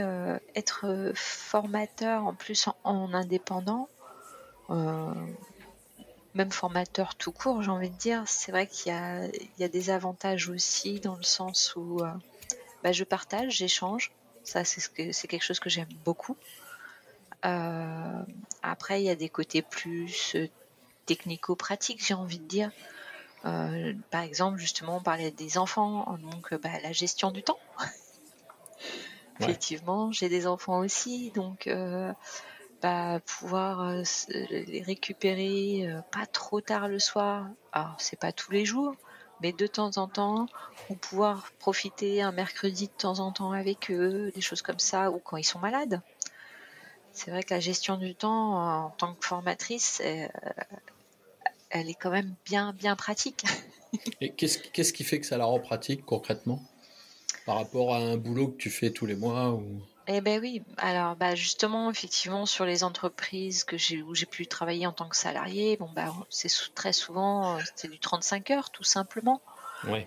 [0.55, 3.89] être formateur en plus en, indépendant,
[4.69, 10.47] même formateur tout court, j'ai envie de dire, c'est vrai qu'il y, a, des avantages
[10.47, 12.01] aussi dans le sens où
[12.81, 14.13] bah, je partage, j'échange.
[14.45, 16.37] Ça, c'est quelque chose que j'aime beaucoup.
[17.45, 18.23] Euh,
[18.61, 20.47] après, il y a des côtés plus euh,
[21.05, 22.71] technico-pratiques, j'ai envie de dire.
[23.45, 27.59] Euh, par exemple, justement, on parlait des enfants, donc bah, la gestion du temps.
[29.39, 31.69] Effectivement, j'ai des enfants aussi, donc
[32.81, 37.47] bah, pouvoir les récupérer pas trop tard le soir.
[37.71, 38.95] Alors, c'est pas tous les jours,
[39.39, 40.47] mais de temps en temps,
[40.89, 45.09] ou pouvoir profiter un mercredi de temps en temps avec eux, des choses comme ça,
[45.09, 46.01] ou quand ils sont malades
[47.19, 50.27] c'est vrai que la gestion du temps en tant que formatrice, euh,
[51.69, 53.43] elle est quand même bien, bien pratique.
[54.21, 56.63] Et qu'est-ce, qui fait que ça la rend pratique concrètement?
[57.45, 59.81] Par rapport à un boulot que tu fais tous les mois ou...
[60.07, 64.47] Eh ben oui, alors bah justement, effectivement, sur les entreprises que j'ai, où j'ai pu
[64.47, 68.83] travailler en tant que salarié, bon bah c'est très souvent c'est du 35 heures tout
[68.83, 69.41] simplement.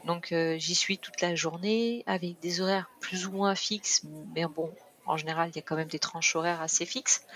[0.04, 4.02] Donc euh, j'y suis toute la journée avec des horaires plus ou moins fixes,
[4.34, 4.72] mais bon,
[5.06, 7.26] en général, il y a quand même des tranches horaires assez fixes.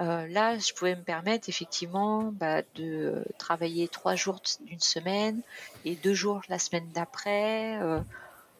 [0.00, 5.40] Euh, là, je pouvais me permettre effectivement bah, de travailler trois jours d'une semaine
[5.84, 7.80] et deux jours la semaine d'après.
[7.80, 8.00] Euh,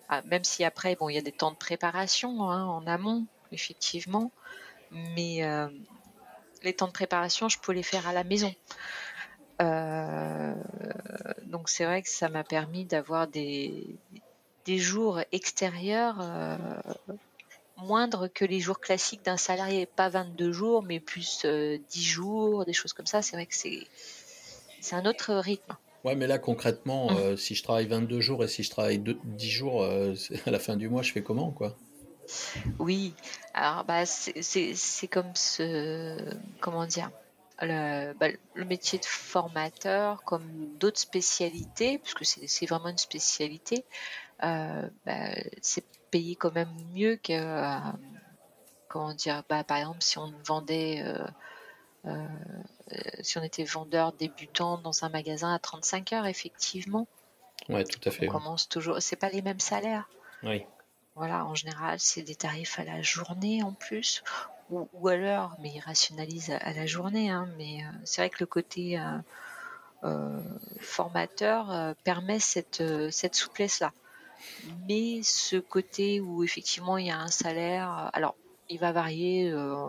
[0.09, 3.27] ah, même si après, bon, il y a des temps de préparation hein, en amont,
[3.53, 4.31] effectivement,
[4.91, 5.69] mais euh,
[6.63, 8.55] les temps de préparation, je peux les faire à la maison.
[11.47, 13.87] donc c'est vrai que ça m'a permis d'avoir des,
[14.67, 16.19] des jours extérieurs
[17.77, 22.65] moindre que les jours classiques d'un salarié, pas 22 jours, mais plus 10 euh, jours,
[22.65, 23.23] des choses comme ça.
[23.23, 23.87] C'est vrai que c'est,
[24.81, 25.77] c'est un autre rythme.
[26.05, 27.17] Ouais, mais là concrètement, hum.
[27.17, 30.15] euh, si je travaille 22 jours et si je travaille 10 jours, euh,
[30.47, 31.77] à la fin du mois, je fais comment quoi?
[32.79, 33.15] Oui,
[33.53, 36.17] alors bah, c'est, comme ce.
[36.61, 37.11] Comment dire
[37.61, 40.43] le, bah, le, métier de formateur, comme
[40.81, 43.85] d'autres spécialités, puisque c'est, vraiment une spécialité,
[44.41, 47.77] bah, c'est payer quand même mieux que euh,
[48.87, 51.27] comment dire bah, par exemple si on vendait euh,
[52.07, 52.29] euh,
[53.21, 57.09] si on était vendeur débutant dans un magasin à 35 heures effectivement.
[57.67, 57.75] Tout
[58.05, 60.09] à fait on commence toujours c'est pas les mêmes salaires.
[60.45, 60.65] Oui.
[61.17, 64.23] Voilà en général c'est des tarifs à la journée en plus
[64.71, 68.47] ou, à l'heure mais ils rationalisent à, la journée hein, mais c'est vrai que le
[68.47, 69.01] côté
[70.79, 73.93] formateur permet cette, cette souplesse là
[74.89, 78.35] mais ce côté où effectivement il y a un salaire, alors
[78.69, 79.87] il va varier euh,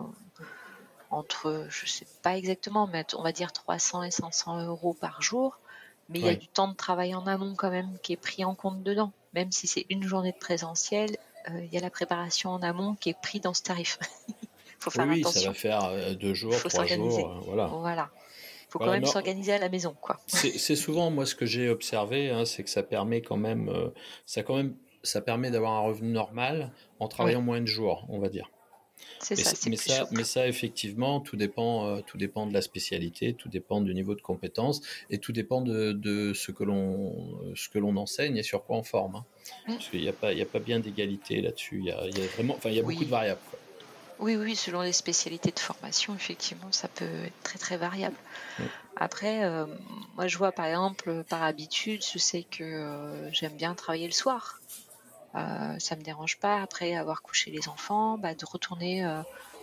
[1.09, 5.59] entre, je sais pas exactement, mais on va dire 300 et 500 euros par jour.
[6.09, 8.45] Mais il y a du temps de travail en amont quand même qui est pris
[8.45, 9.11] en compte dedans.
[9.33, 11.17] Même si c'est une journée de présentiel,
[11.49, 13.97] euh, il y a la préparation en amont qui est pris dans ce tarif.
[14.79, 17.65] faut faire oui, ça va faire euh, deux jours, trois jours, voilà.
[17.65, 18.11] Voilà
[18.75, 20.19] faut quand même s'organiser à la maison, quoi.
[20.27, 23.89] C'est souvent moi ce que j'ai observé, hein, c'est que ça permet quand même, euh,
[24.25, 28.19] ça quand même, ça permet d'avoir un revenu normal en travaillant moins de jours, on
[28.19, 28.49] va dire.
[29.19, 33.33] C'est ça, mais ça, mais ça, effectivement, tout dépend, euh, tout dépend de la spécialité,
[33.33, 37.15] tout dépend du niveau de compétence et tout dépend de, de ce que l'on,
[37.55, 39.15] ce que l'on enseigne et sur quoi on forme.
[39.15, 39.25] Hein.
[39.67, 41.79] Parce qu'il n'y a pas, il y a pas bien d'égalité là-dessus.
[41.79, 43.41] Il y a, il y a vraiment, enfin, il y a beaucoup de variables.
[44.19, 48.15] Oui, oui, selon les spécialités de formation, effectivement, ça peut être très très variable.
[48.95, 49.65] Après, euh,
[50.15, 54.13] moi je vois par exemple, par habitude, je sais que euh, j'aime bien travailler le
[54.13, 54.61] soir.
[55.35, 59.05] Euh, ça me dérange pas après avoir couché les enfants, bah, de retourner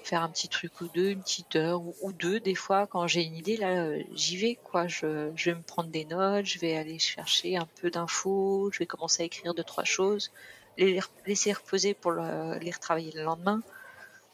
[0.05, 2.41] faire un petit truc ou deux, une petite heure ou, deux.
[2.41, 4.57] Des fois, quand j'ai une idée, là, j'y vais.
[4.57, 4.87] quoi.
[4.87, 8.81] Je, je, vais me prendre des notes, je vais aller chercher un peu d'infos, je
[8.81, 10.31] vais commencer à écrire deux, trois choses,
[10.77, 13.63] les laisser reposer pour les retravailler le lendemain.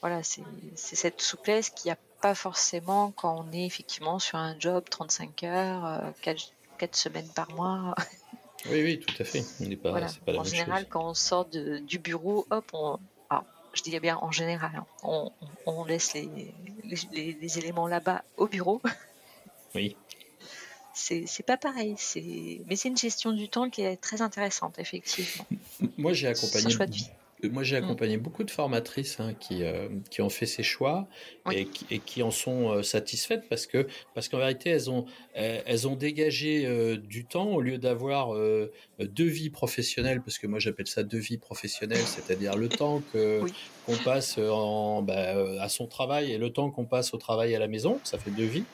[0.01, 0.43] Voilà, c'est
[0.75, 5.43] cette souplesse qu'il n'y a pas forcément quand on est effectivement sur un job 35
[5.45, 7.95] heures, 4, semaines par mois.
[8.71, 9.45] Oui, oui, tout à fait.
[9.61, 12.99] On pas, pas en général, quand on sort du bureau, hop, on,
[13.79, 15.31] je dis bien en général, hein,
[15.67, 16.55] on, laisse les,
[17.13, 18.81] les, éléments là-bas au bureau.
[19.75, 19.97] Oui.
[20.95, 21.95] C'est pas pareil,
[22.67, 25.47] mais c'est une gestion du temps qui est très intéressante, effectivement.
[25.97, 26.75] Moi, j'ai accompagné
[27.45, 27.85] moi, j'ai mm.
[27.85, 31.09] accompagné beaucoup de formatrices hein, qui, euh, qui ont fait ces choix
[31.53, 35.07] et, qui, et, qui, en sont euh, satisfaites parce que parce qu'en vérité, elles ont,
[35.35, 38.35] elles ont dégagé euh, du temps au lieu d'avoir
[38.99, 43.41] deux vies professionnelles, parce que moi j'appelle ça deux vies professionnelles, c'est-à-dire le temps que
[43.87, 47.59] qu'on passe en, bah, à son travail et le temps qu'on passe au travail à
[47.59, 48.65] la maison, ça fait deux vies.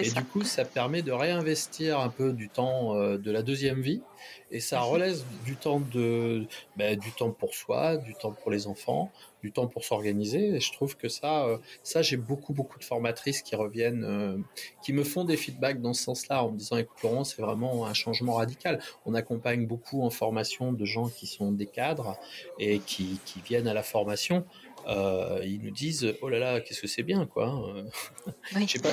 [0.00, 4.02] Et du coup, ça permet de réinvestir un peu du temps de la deuxième vie
[4.50, 8.66] et ça relaisse du temps de ben, du temps pour soi, du temps pour les
[8.66, 9.10] enfants,
[9.42, 10.56] du temps pour s'organiser.
[10.56, 14.38] Et je trouve que ça, euh, ça j'ai beaucoup beaucoup de formatrices qui reviennent, euh,
[14.82, 17.86] qui me font des feedbacks dans ce sens-là en me disant écoute Laurent, c'est vraiment
[17.86, 18.80] un changement radical.
[19.04, 22.16] On accompagne beaucoup en formation de gens qui sont des cadres
[22.58, 24.44] et qui, qui viennent à la formation
[24.86, 27.48] euh, ils nous disent oh là là qu'est-ce que c'est bien quoi.
[27.48, 27.84] Hein.
[28.54, 28.66] Oui.
[28.82, 28.90] pas,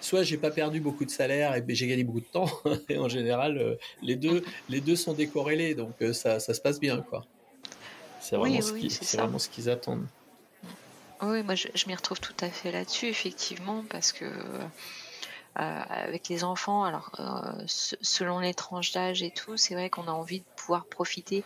[0.00, 2.50] soit j'ai pas perdu beaucoup de salaire et j'ai gagné beaucoup de temps
[2.88, 6.60] et en général euh, les deux les deux sont décorrélés donc euh, ça, ça se
[6.60, 7.24] passe bien quoi.
[8.20, 10.06] C'est vraiment, ce vraiment ce qu'ils attendent.
[11.22, 14.26] Oui, moi je, m'y retrouve tout à fait là-dessus effectivement parce que
[15.54, 17.10] avec les enfants, alors
[17.66, 21.42] selon les tranches d'âge et tout, c'est vrai qu'on a envie de pouvoir profiter.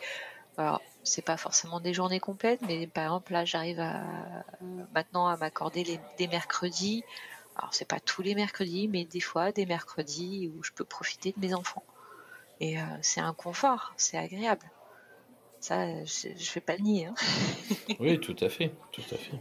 [0.59, 4.03] Alors, c'est pas forcément des journées complètes, mais par exemple là j'arrive à
[4.95, 7.05] maintenant à m'accorder des mercredis.
[7.57, 11.33] Alors c'est pas tous les mercredis, mais des fois des mercredis où je peux profiter
[11.37, 11.85] de mes enfants.
[12.61, 14.71] Et euh, c'est un confort, c'est agréable.
[15.61, 17.07] Ça, je, ne vais pas le nier.
[17.07, 17.15] Hein.
[18.01, 19.39] oui, tout à fait, tout à fait.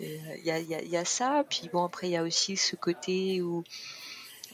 [0.00, 3.40] Il y a, y a, ça, puis bon après il y a aussi ce côté
[3.40, 3.62] où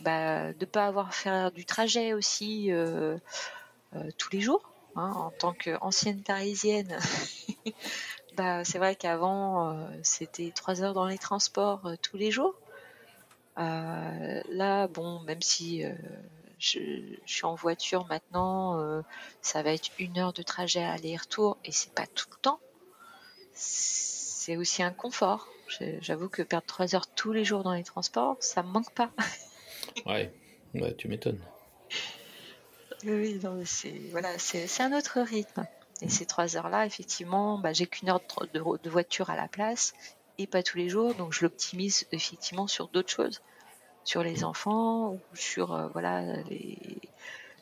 [0.00, 3.16] bah, de pas avoir à faire du trajet aussi euh,
[3.94, 6.98] euh, tous les jours Hein, en tant qu'ancienne parisienne,
[8.37, 12.55] bah, c'est vrai qu'avant, euh, c'était trois heures dans les transports euh, tous les jours.
[13.59, 15.83] Euh, là, bon, même si
[16.59, 16.78] je,
[17.24, 19.02] suis en voiture maintenant,
[19.40, 22.61] ça va être une heure de trajet aller-retour et c'est pas tout le temps.
[23.52, 25.48] C'est aussi un confort.
[26.00, 29.11] J'avoue que perdre trois heures tous les jours dans les transports, ça me manque pas.
[30.07, 30.33] ouais,
[30.74, 31.40] ouais tu m'étonnes.
[33.05, 35.67] Oui, c'est voilà, c'est un autre rythme.
[36.01, 38.21] Et ces trois heures-là, effectivement, bah, j'ai qu'une heure
[38.53, 39.95] de, voiture à la place
[40.38, 43.41] et pas tous les jours, donc je l'optimise effectivement sur d'autres choses,
[44.03, 46.77] sur les enfants ou sur euh, voilà les,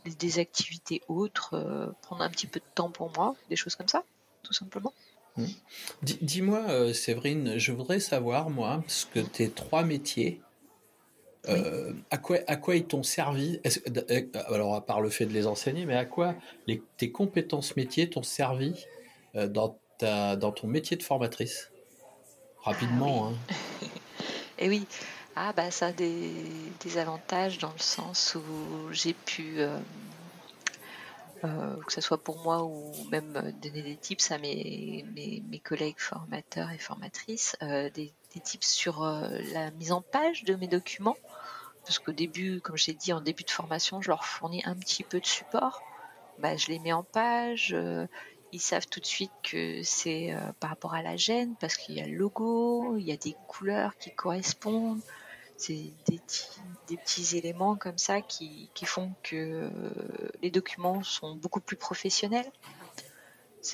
[0.06, 3.88] des activités autres, euh, prendre un petit peu de temps pour moi, des choses comme
[3.88, 4.04] ça,
[4.42, 4.94] tout simplement.
[5.36, 5.44] Mmh.
[6.02, 10.40] Dis-moi, euh, Séverine, je voudrais savoir, moi, ce que tes trois métiers,
[11.48, 13.60] euh, à, quoi, à quoi ils t'ont servi?
[13.66, 16.34] Euh, Alors, à part le fait de les enseigner, mais à quoi
[16.66, 18.86] les, tes compétences métiers t'ont servi
[19.36, 21.70] euh, dans, ta, dans ton métier de formatrice?
[22.62, 23.28] Rapidement.
[23.28, 23.86] Ah, oui.
[23.86, 23.88] Hein.
[24.58, 24.86] Et oui,
[25.34, 26.30] ah, bah, ça a des,
[26.80, 29.60] des, avantages dans le sens où j'ai pu,
[31.40, 35.98] que ce soit pour moi ou même donner des tips à mes, mes, mes collègues
[35.98, 39.04] formateurs et formatrices, des, des tips sur
[39.52, 41.16] la mise en page de mes documents?
[41.84, 45.02] Parce qu'au début, comme j'ai dit en début de formation, je leur fournis un petit
[45.02, 45.82] peu de support.
[46.38, 47.72] Bah, je les mets en page.
[47.74, 48.06] Euh,
[48.52, 51.96] ils savent tout de suite que c'est euh, par rapport à la gêne, parce qu'il
[51.96, 55.00] y a le logo, il y a des couleurs qui correspondent.
[55.56, 56.18] C'est des,
[56.96, 59.70] petits éléments comme ça qui, font que euh,
[60.42, 62.50] les documents sont beaucoup plus professionnels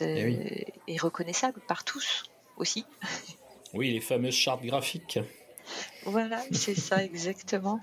[0.00, 2.24] eh et reconnaissables par tous
[2.56, 2.84] aussi.
[3.74, 5.18] Oui, les fameuses chartes graphiques.
[6.04, 7.80] Voilà, c'est ça exactement.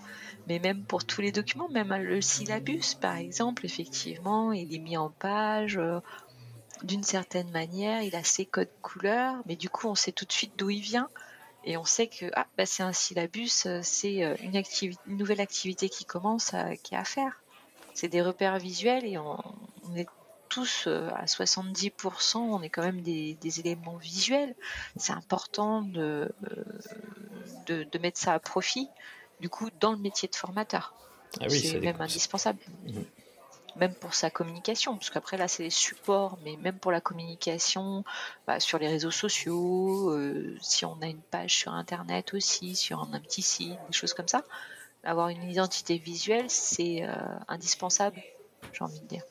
[0.47, 4.97] Mais même pour tous les documents, même le syllabus, par exemple, effectivement, il est mis
[4.97, 5.77] en page.
[5.77, 5.99] Euh,
[6.83, 10.31] d'une certaine manière, il a ses codes couleurs, mais du coup, on sait tout de
[10.31, 11.09] suite d'où il vient.
[11.65, 14.61] Et on sait que ah, bah, c'est un syllabus, euh, c'est euh, une,
[15.07, 17.41] nouvelle activité qui commence à, qui à faire.
[17.93, 19.37] C'est des repères visuels et on
[19.95, 20.07] est
[20.53, 24.53] tous euh, à 70%, on est quand même des, éléments visuels.
[24.97, 26.29] C'est important euh,
[27.65, 28.87] de, de, mettre ça à profit,
[29.39, 30.93] du coup, dans le métier de formateur.
[31.41, 32.59] Ah c'est même indispensable.
[32.85, 33.05] Mhm.
[33.77, 38.03] même pour sa communication, parce qu'après là c'est les supports, mais même pour la communication,
[38.45, 43.01] bah, sur les réseaux sociaux, euh, si on a une page sur internet aussi, sur
[43.01, 44.43] un, petit site, des choses comme ça,
[45.03, 47.15] avoir une identité visuelle c'est euh,
[47.47, 48.21] indispensable,
[48.71, 49.23] j'ai envie de dire.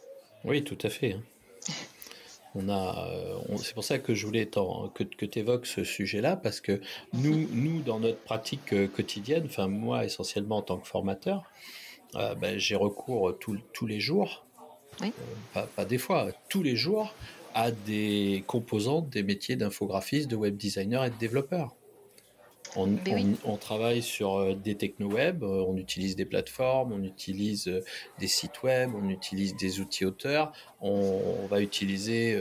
[0.45, 1.13] Oui, tout à fait.
[1.13, 1.23] Hein.
[2.55, 6.37] On a, euh, c'est pour ça que je voulais que, que tu évoques ce sujet-là,
[6.37, 6.83] parce que
[7.15, 11.45] nous, nous, dans notre pratique quotidienne, enfin moi essentiellement en tant que formateur,
[12.17, 14.45] euh, ben, j'ai recours tous les jours,
[15.57, 17.15] euh, pas, des fois, tous les jours,
[17.55, 21.75] à des composantes des métiers d'infographiste, de web designer et de développeur.
[22.75, 27.83] On, travaille sur euh, des techno-web, on utilise des plateformes, on utilise
[28.19, 32.39] des sites web, on utilise des outils auteurs, on, va utiliser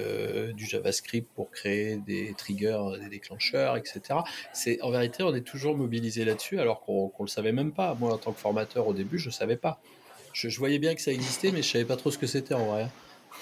[0.53, 4.19] du JavaScript pour créer des triggers, des déclencheurs, etc.
[4.53, 7.95] C'est en vérité, on est toujours mobilisé là-dessus, alors qu'on ne le savait même pas.
[7.99, 9.81] Moi, en tant que formateur au début, je ne savais pas.
[10.33, 12.65] Je, voyais bien que ça existait, mais je savais pas trop ce que c'était en
[12.65, 12.87] vrai.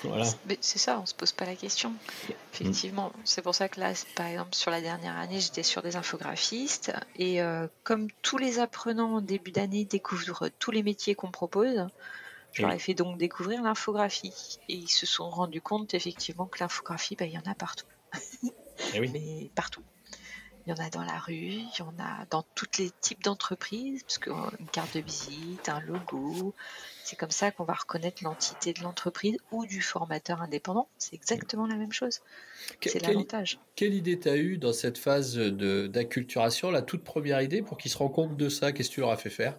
[0.04, 0.26] Voilà.
[0.62, 1.94] C'est ça, on se pose pas la question.
[2.54, 5.96] Effectivement, c'est pour ça que là, par exemple, sur la dernière année, j'étais sur des
[5.96, 11.32] infographistes et euh, comme tous les apprenants en début d'année découvrent tous les métiers qu'on
[11.32, 11.88] propose,
[12.54, 16.60] je leur ai fait donc découvrir l'infographie et ils se sont rendus compte effectivement que
[16.60, 17.86] l'infographie, bah, il y en a partout.
[18.94, 19.10] Et oui.
[19.12, 19.84] Mais partout.
[20.66, 23.24] Il y en a dans la rue, il y en a dans tous les types
[23.24, 26.54] d'entreprises, parce qu'une carte de visite, un logo,
[27.10, 30.88] c'est comme ça qu'on va reconnaître l'entité de l'entreprise ou du formateur indépendant.
[31.00, 32.20] C'est exactement la même chose.
[32.86, 33.58] C'est l'avantage.
[33.76, 37.90] Quelle idée tu as eu dans cette phase d'acculturation, la toute première idée pour qu'ils
[37.90, 38.72] se rendent compte de ça?
[38.72, 39.58] Qu'est-ce que tu leur as fait faire?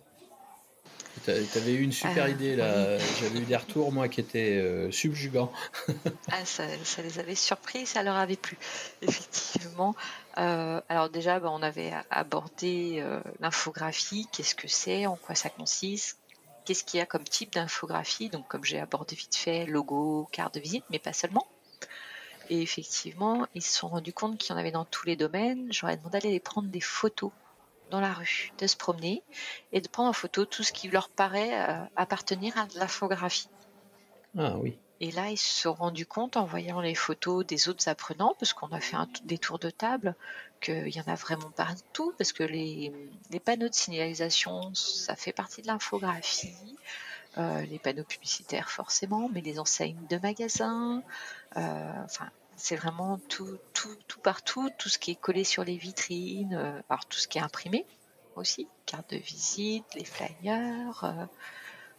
[1.25, 2.99] Tu avais eu une super ah, idée là.
[3.21, 5.53] J'avais eu des retours moi qui étaient euh, subjugants.
[6.31, 6.67] ah, ça,
[7.03, 8.57] les avait surpris, ça leur avait plu,
[9.03, 9.97] effectivement.
[10.39, 14.29] Euh, alors déjà, bah, on avait abordé euh, l'infographie.
[14.31, 16.20] Qu'est-ce que c'est En quoi ça consiste
[16.71, 20.55] Qu'est-ce qu'il y a comme type d'infographie Donc, comme j'ai abordé vite fait, logo, carte
[20.55, 21.49] de visite, mais pas seulement.
[22.49, 25.67] Et effectivement, ils se sont rendus compte qu'il y en avait dans tous les domaines.
[25.73, 27.33] J'aurais demandé d'aller prendre des photos
[27.91, 29.25] dans la rue, de se promener
[29.73, 33.49] et de prendre en photo tout ce qui leur paraît euh, appartenir à l'infographie.
[34.39, 34.79] Ah oui.
[35.03, 38.53] Et là, ils se sont rendus compte en voyant les photos des autres apprenants, parce
[38.53, 40.15] qu'on a fait un, des tours de table,
[40.61, 42.93] qu'il y en a vraiment partout, parce que les,
[43.43, 46.55] panneaux de signalisation, ça fait partie de l'infographie.
[47.39, 51.01] Euh, les panneaux publicitaires forcément, mais les enseignes de magasins,
[51.57, 55.77] euh, enfin c'est vraiment tout, tout, tout partout, tout ce qui est collé sur les
[55.77, 57.87] vitrines, euh, alors tout ce qui est imprimé
[58.35, 61.29] aussi, carte de visite, les flyers,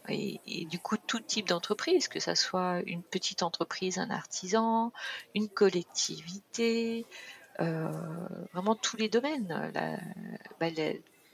[0.08, 4.92] euh, et, du coup tout type d'entreprise, que ça soit une petite entreprise, un artisan,
[5.34, 7.06] une collectivité,
[7.60, 7.90] euh,
[8.52, 9.72] vraiment tous les domaines.
[10.60, 10.68] Bah,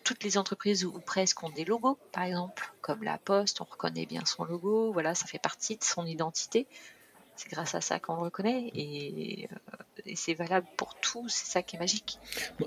[0.04, 4.06] toutes les entreprises ou presque ont des logos, par exemple, comme la Poste, on reconnaît
[4.06, 6.66] bien son logo, voilà, ça fait partie de son identité
[7.38, 9.46] c'est grâce à ça qu'on le reconnaît euh,
[10.06, 12.18] et, c'est valable pour tout, c'est ça qui est magique.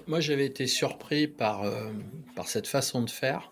[0.07, 1.91] Moi j'avais été surpris par, euh,
[2.35, 3.51] par cette façon de faire,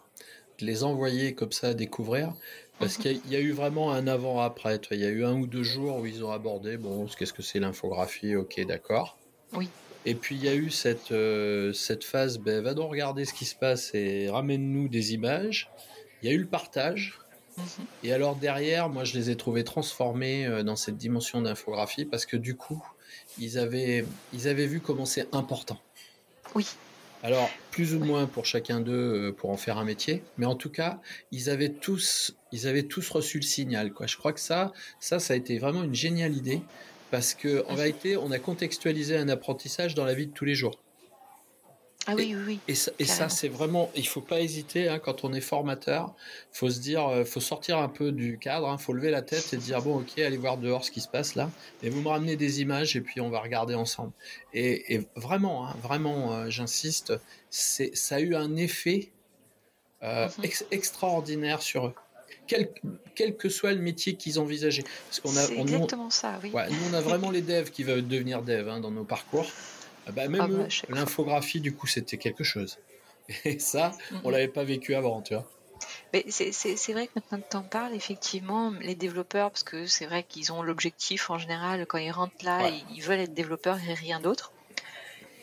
[0.61, 2.33] les envoyer comme ça à découvrir,
[2.79, 3.03] parce mhm.
[3.03, 4.79] qu'il y, a eu vraiment un avant-après.
[4.91, 7.41] Il y a eu un ou deux jours où ils ont abordé, bon, qu'est-ce que
[7.41, 9.17] c'est l'infographie, ok, d'accord.
[9.53, 9.69] Oui.
[10.05, 13.33] Et puis il y a eu cette, euh, cette phase, ben, va donc regarder ce
[13.33, 15.69] qui se passe et ramène-nous des images.
[16.21, 17.19] Il y a eu le partage.
[17.57, 17.65] Mhm.
[18.03, 22.25] Et alors derrière, moi je les ai trouvés transformés euh, dans cette dimension d'infographie parce
[22.25, 22.81] que du coup,
[23.37, 25.79] ils avaient, ils avaient vu comment c'est important.
[26.55, 26.65] Oui.
[27.21, 30.55] Alors, plus ou moins pour chacun d'eux euh, pour en faire un métier, mais en
[30.55, 31.01] tout cas,
[31.31, 33.91] ils avaient tous, ils avaient tous reçu le signal.
[33.91, 34.07] Quoi.
[34.07, 36.61] Je crois que ça, ça, ça a été vraiment une géniale idée
[37.11, 40.55] parce que en vérité, on a contextualisé un apprentissage dans la vie de tous les
[40.55, 40.79] jours.
[42.07, 42.75] Ah oui, oui, oui.
[42.97, 46.15] Et ça, c'est vraiment, il faut pas hésiter hein, quand on est formateur.
[46.51, 49.21] Faut se dire, euh, faut sortir un peu du cadre, il hein, faut lever la
[49.21, 51.51] tête et dire bon, ok, allez voir dehors ce qui se passe là.
[51.83, 54.11] Et vous me ramenez des images et puis on va regarder ensemble.
[54.53, 57.13] Et, vraiment, hein, vraiment, euh, j'insiste,
[57.49, 59.11] c'est, ça a eu un effet
[60.01, 60.45] euh, mhm.
[60.71, 61.93] extraordinaire sur eux.
[62.47, 62.71] Quel,
[63.13, 64.85] quel, que soit le métier qu'ils envisageaient.
[65.07, 66.51] Parce qu'on a, exactement ça, oui.
[66.51, 69.45] nous, on a vraiment les devs qui veulent devenir devs dans nos parcours.
[70.07, 72.79] Ah bah, même ah bah, l'infographie, du coup, c'était quelque chose.
[73.45, 73.91] Et ça,
[74.23, 75.47] on l'avait pas vécu avant, tu vois.
[76.13, 80.05] Mais c'est vrai que maintenant que tu en parles, effectivement, les développeurs, parce que c'est
[80.05, 83.93] vrai qu'ils ont l'objectif en général, quand ils rentrent là, ils veulent être développeurs et
[83.93, 84.51] rien d'autre.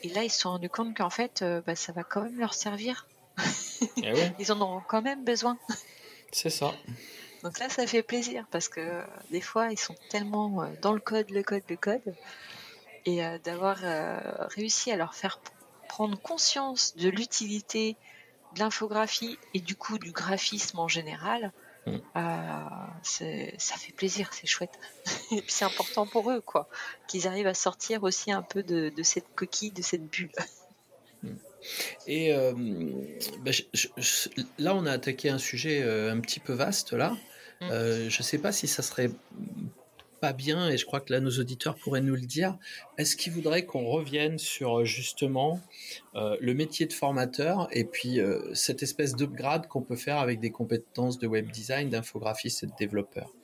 [0.02, 2.38] Et là, ils se sont rendus compte qu'en fait, euh, bah, ça va quand même
[2.38, 3.06] leur servir.
[4.02, 5.58] Eh ils en auront quand même besoin.
[6.32, 6.72] C'est ça.
[7.42, 10.92] Donc là, ça fait plaisir parce que euh, des fois, ils sont tellement euh, dans
[10.92, 12.14] le code, le code, le code,
[13.06, 14.18] et euh, d'avoir euh,
[14.54, 15.40] réussi à leur faire
[15.88, 17.96] prendre conscience de l'utilité
[18.54, 21.52] de l'infographie et du coup du graphisme en général,
[21.86, 21.98] Mm.
[23.02, 24.78] ça fait plaisir, c'est chouette.
[25.30, 26.68] Et puis c'est important pour eux, quoi,
[27.06, 30.32] qu'ils arrivent à sortir aussi un peu de, cette coquille, de cette bulle.
[31.22, 31.30] Mm.
[32.06, 32.34] Et
[33.40, 33.50] bah,
[34.58, 37.16] là, on a attaqué un sujet un petit peu vaste là.
[37.62, 37.68] Mm.
[37.70, 39.10] je ne sais pas si ça serait
[40.20, 42.56] pas bien, et je crois que là nos auditeurs pourraient nous le dire,
[42.98, 45.60] est-ce qu'ils voudraient qu'on revienne sur euh, justement
[46.14, 50.40] euh, le métier de formateur et puis euh, cette espèce d'upgrade qu'on peut faire avec
[50.40, 53.35] des compétences de web design, d'infographiste et de développeur?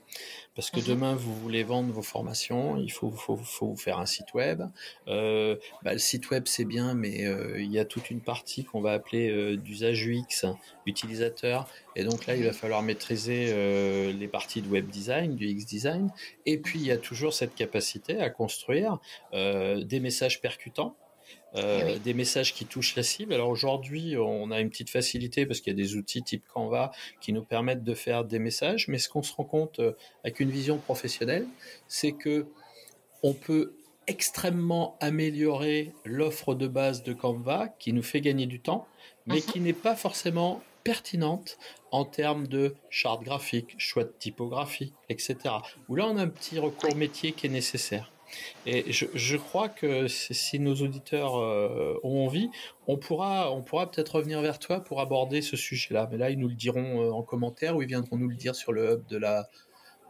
[0.55, 0.87] Parce que mhm.
[0.87, 4.63] demain, vous voulez vendre vos formations, il faut, faut, faut vous faire un site web.
[5.09, 8.65] Euh, bah, le site web, c'est bien, mais euh, il y a toute une partie
[8.65, 10.47] qu'on va appeler euh, d'usage UX,
[10.87, 11.67] utilisateur.
[11.97, 13.53] Et donc là, il va falloir maîtriser
[14.13, 16.11] les parties de web design, du X design.
[16.47, 18.99] Et puis, il y a toujours cette capacité à construire
[19.33, 20.97] des messages percutants
[21.57, 23.35] euh, des messages qui touchent la cible.
[23.35, 26.93] Alors aujourd'hui, on a une petite facilité parce qu'il y a des outils type Canva
[27.21, 29.93] qui nous permettent de faire des messages, mais ce qu'on se rend compte euh,
[30.25, 31.47] avec une vision professionnelle,
[31.89, 32.47] c'est que
[33.23, 33.75] on peut
[34.07, 38.87] extrêmement améliorer l'offre de base de Canva qui nous fait gagner du temps,
[39.27, 39.43] mais mhm.
[39.43, 41.59] qui n'est pas forcément pertinente
[41.91, 45.37] en termes de charte graphique, choix de typographie, etc.
[45.89, 48.11] Où là, on a un petit recours métier qui est nécessaire.
[48.67, 52.51] Et je, crois que si nos auditeurs euh, ont envie,
[52.87, 56.09] on pourra, on pourra peut-être revenir vers toi pour aborder ce sujet-là.
[56.11, 58.55] Mais là, ils nous le diront euh, en commentaire ou ils viendront nous le dire
[58.55, 59.49] sur le hub de la,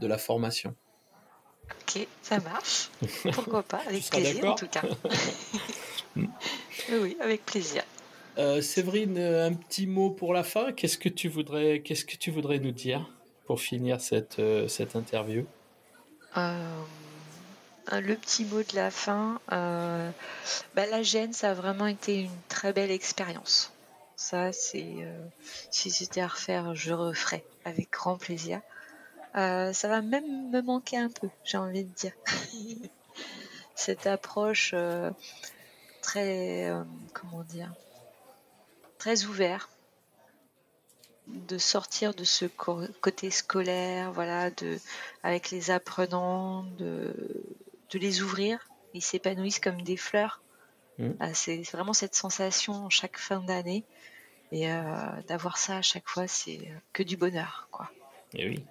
[0.00, 0.74] de la formation.
[1.70, 2.90] Ok, ça marche.
[3.32, 4.82] Pourquoi pas, avec plaisir en tout cas.
[6.16, 7.82] oui, avec plaisir.
[8.38, 10.72] Euh, Séverine, un petit mot pour la fin.
[10.72, 13.10] Qu'est-ce que tu voudrais, qu'est-ce que tu voudrais nous dire
[13.46, 15.46] pour finir cette, cette interview?
[16.36, 16.82] Euh,
[17.90, 20.10] le petit mot de la fin, euh,
[20.74, 23.72] bah, la gêne, ça a vraiment été une très belle expérience.
[24.16, 25.26] Ça, c'est euh,
[25.70, 28.60] si c'était à refaire, je referais avec grand plaisir.
[29.34, 32.12] ça va même me manquer un peu, j'ai envie de dire.
[33.74, 34.74] Cette approche
[36.02, 36.70] très,
[37.14, 37.72] comment dire,
[38.98, 39.70] très ouverte
[41.26, 42.44] de sortir de ce
[43.00, 44.78] côté scolaire, voilà, de
[45.22, 47.14] avec les apprenants, de
[47.92, 48.58] de les ouvrir,
[48.94, 50.42] ils s'épanouissent comme des fleurs.
[50.98, 51.10] Mm.
[51.20, 53.84] Ah, c'est vraiment cette sensation chaque fin d'année.
[54.50, 54.82] Et euh,
[55.28, 56.60] d'avoir ça à chaque fois, c'est
[56.92, 57.68] que du bonheur.
[57.70, 57.90] Quoi.
[58.34, 58.64] Et eh.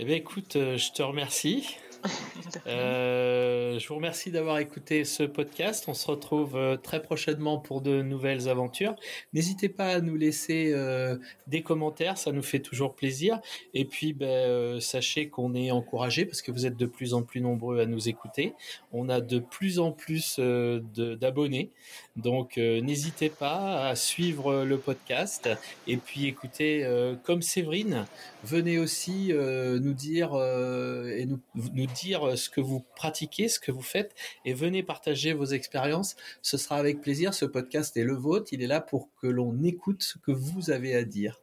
[0.00, 1.76] Eh bien, écoute, euh, je te remercie.
[2.66, 5.84] Euh, je vous remercie d'avoir écouté ce podcast.
[5.88, 8.94] On se retrouve euh, très prochainement pour de nouvelles aventures.
[9.32, 13.40] N'hésitez pas à nous laisser euh, des commentaires, ça nous fait toujours plaisir.
[13.74, 17.40] Et puis, ben, sachez qu'on est encouragé parce que vous êtes de plus en plus
[17.40, 18.54] nombreux à nous écouter.
[18.92, 21.70] On a de plus en plus d'abonnés.
[22.16, 25.48] Donc, n'hésitez pas à suivre le podcast.
[25.86, 26.86] Et puis, écoutez,
[27.24, 28.06] comme Séverine,
[28.44, 31.40] venez aussi nous dire et nous,
[31.74, 34.14] nous dire euh, ce que vous pratiquez, ce que vous faites,
[34.44, 36.16] et venez partager vos expériences.
[36.42, 37.34] Ce sera avec plaisir.
[37.34, 38.52] Ce podcast est le vôtre.
[38.52, 41.42] Il est là pour que l'on écoute ce que vous avez à dire.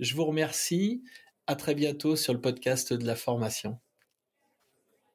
[0.00, 1.02] Je vous remercie.
[1.46, 3.78] À très bientôt sur le podcast de la formation.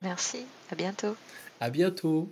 [0.01, 0.45] Merci.
[0.70, 1.15] À bientôt.
[1.59, 2.32] À bientôt.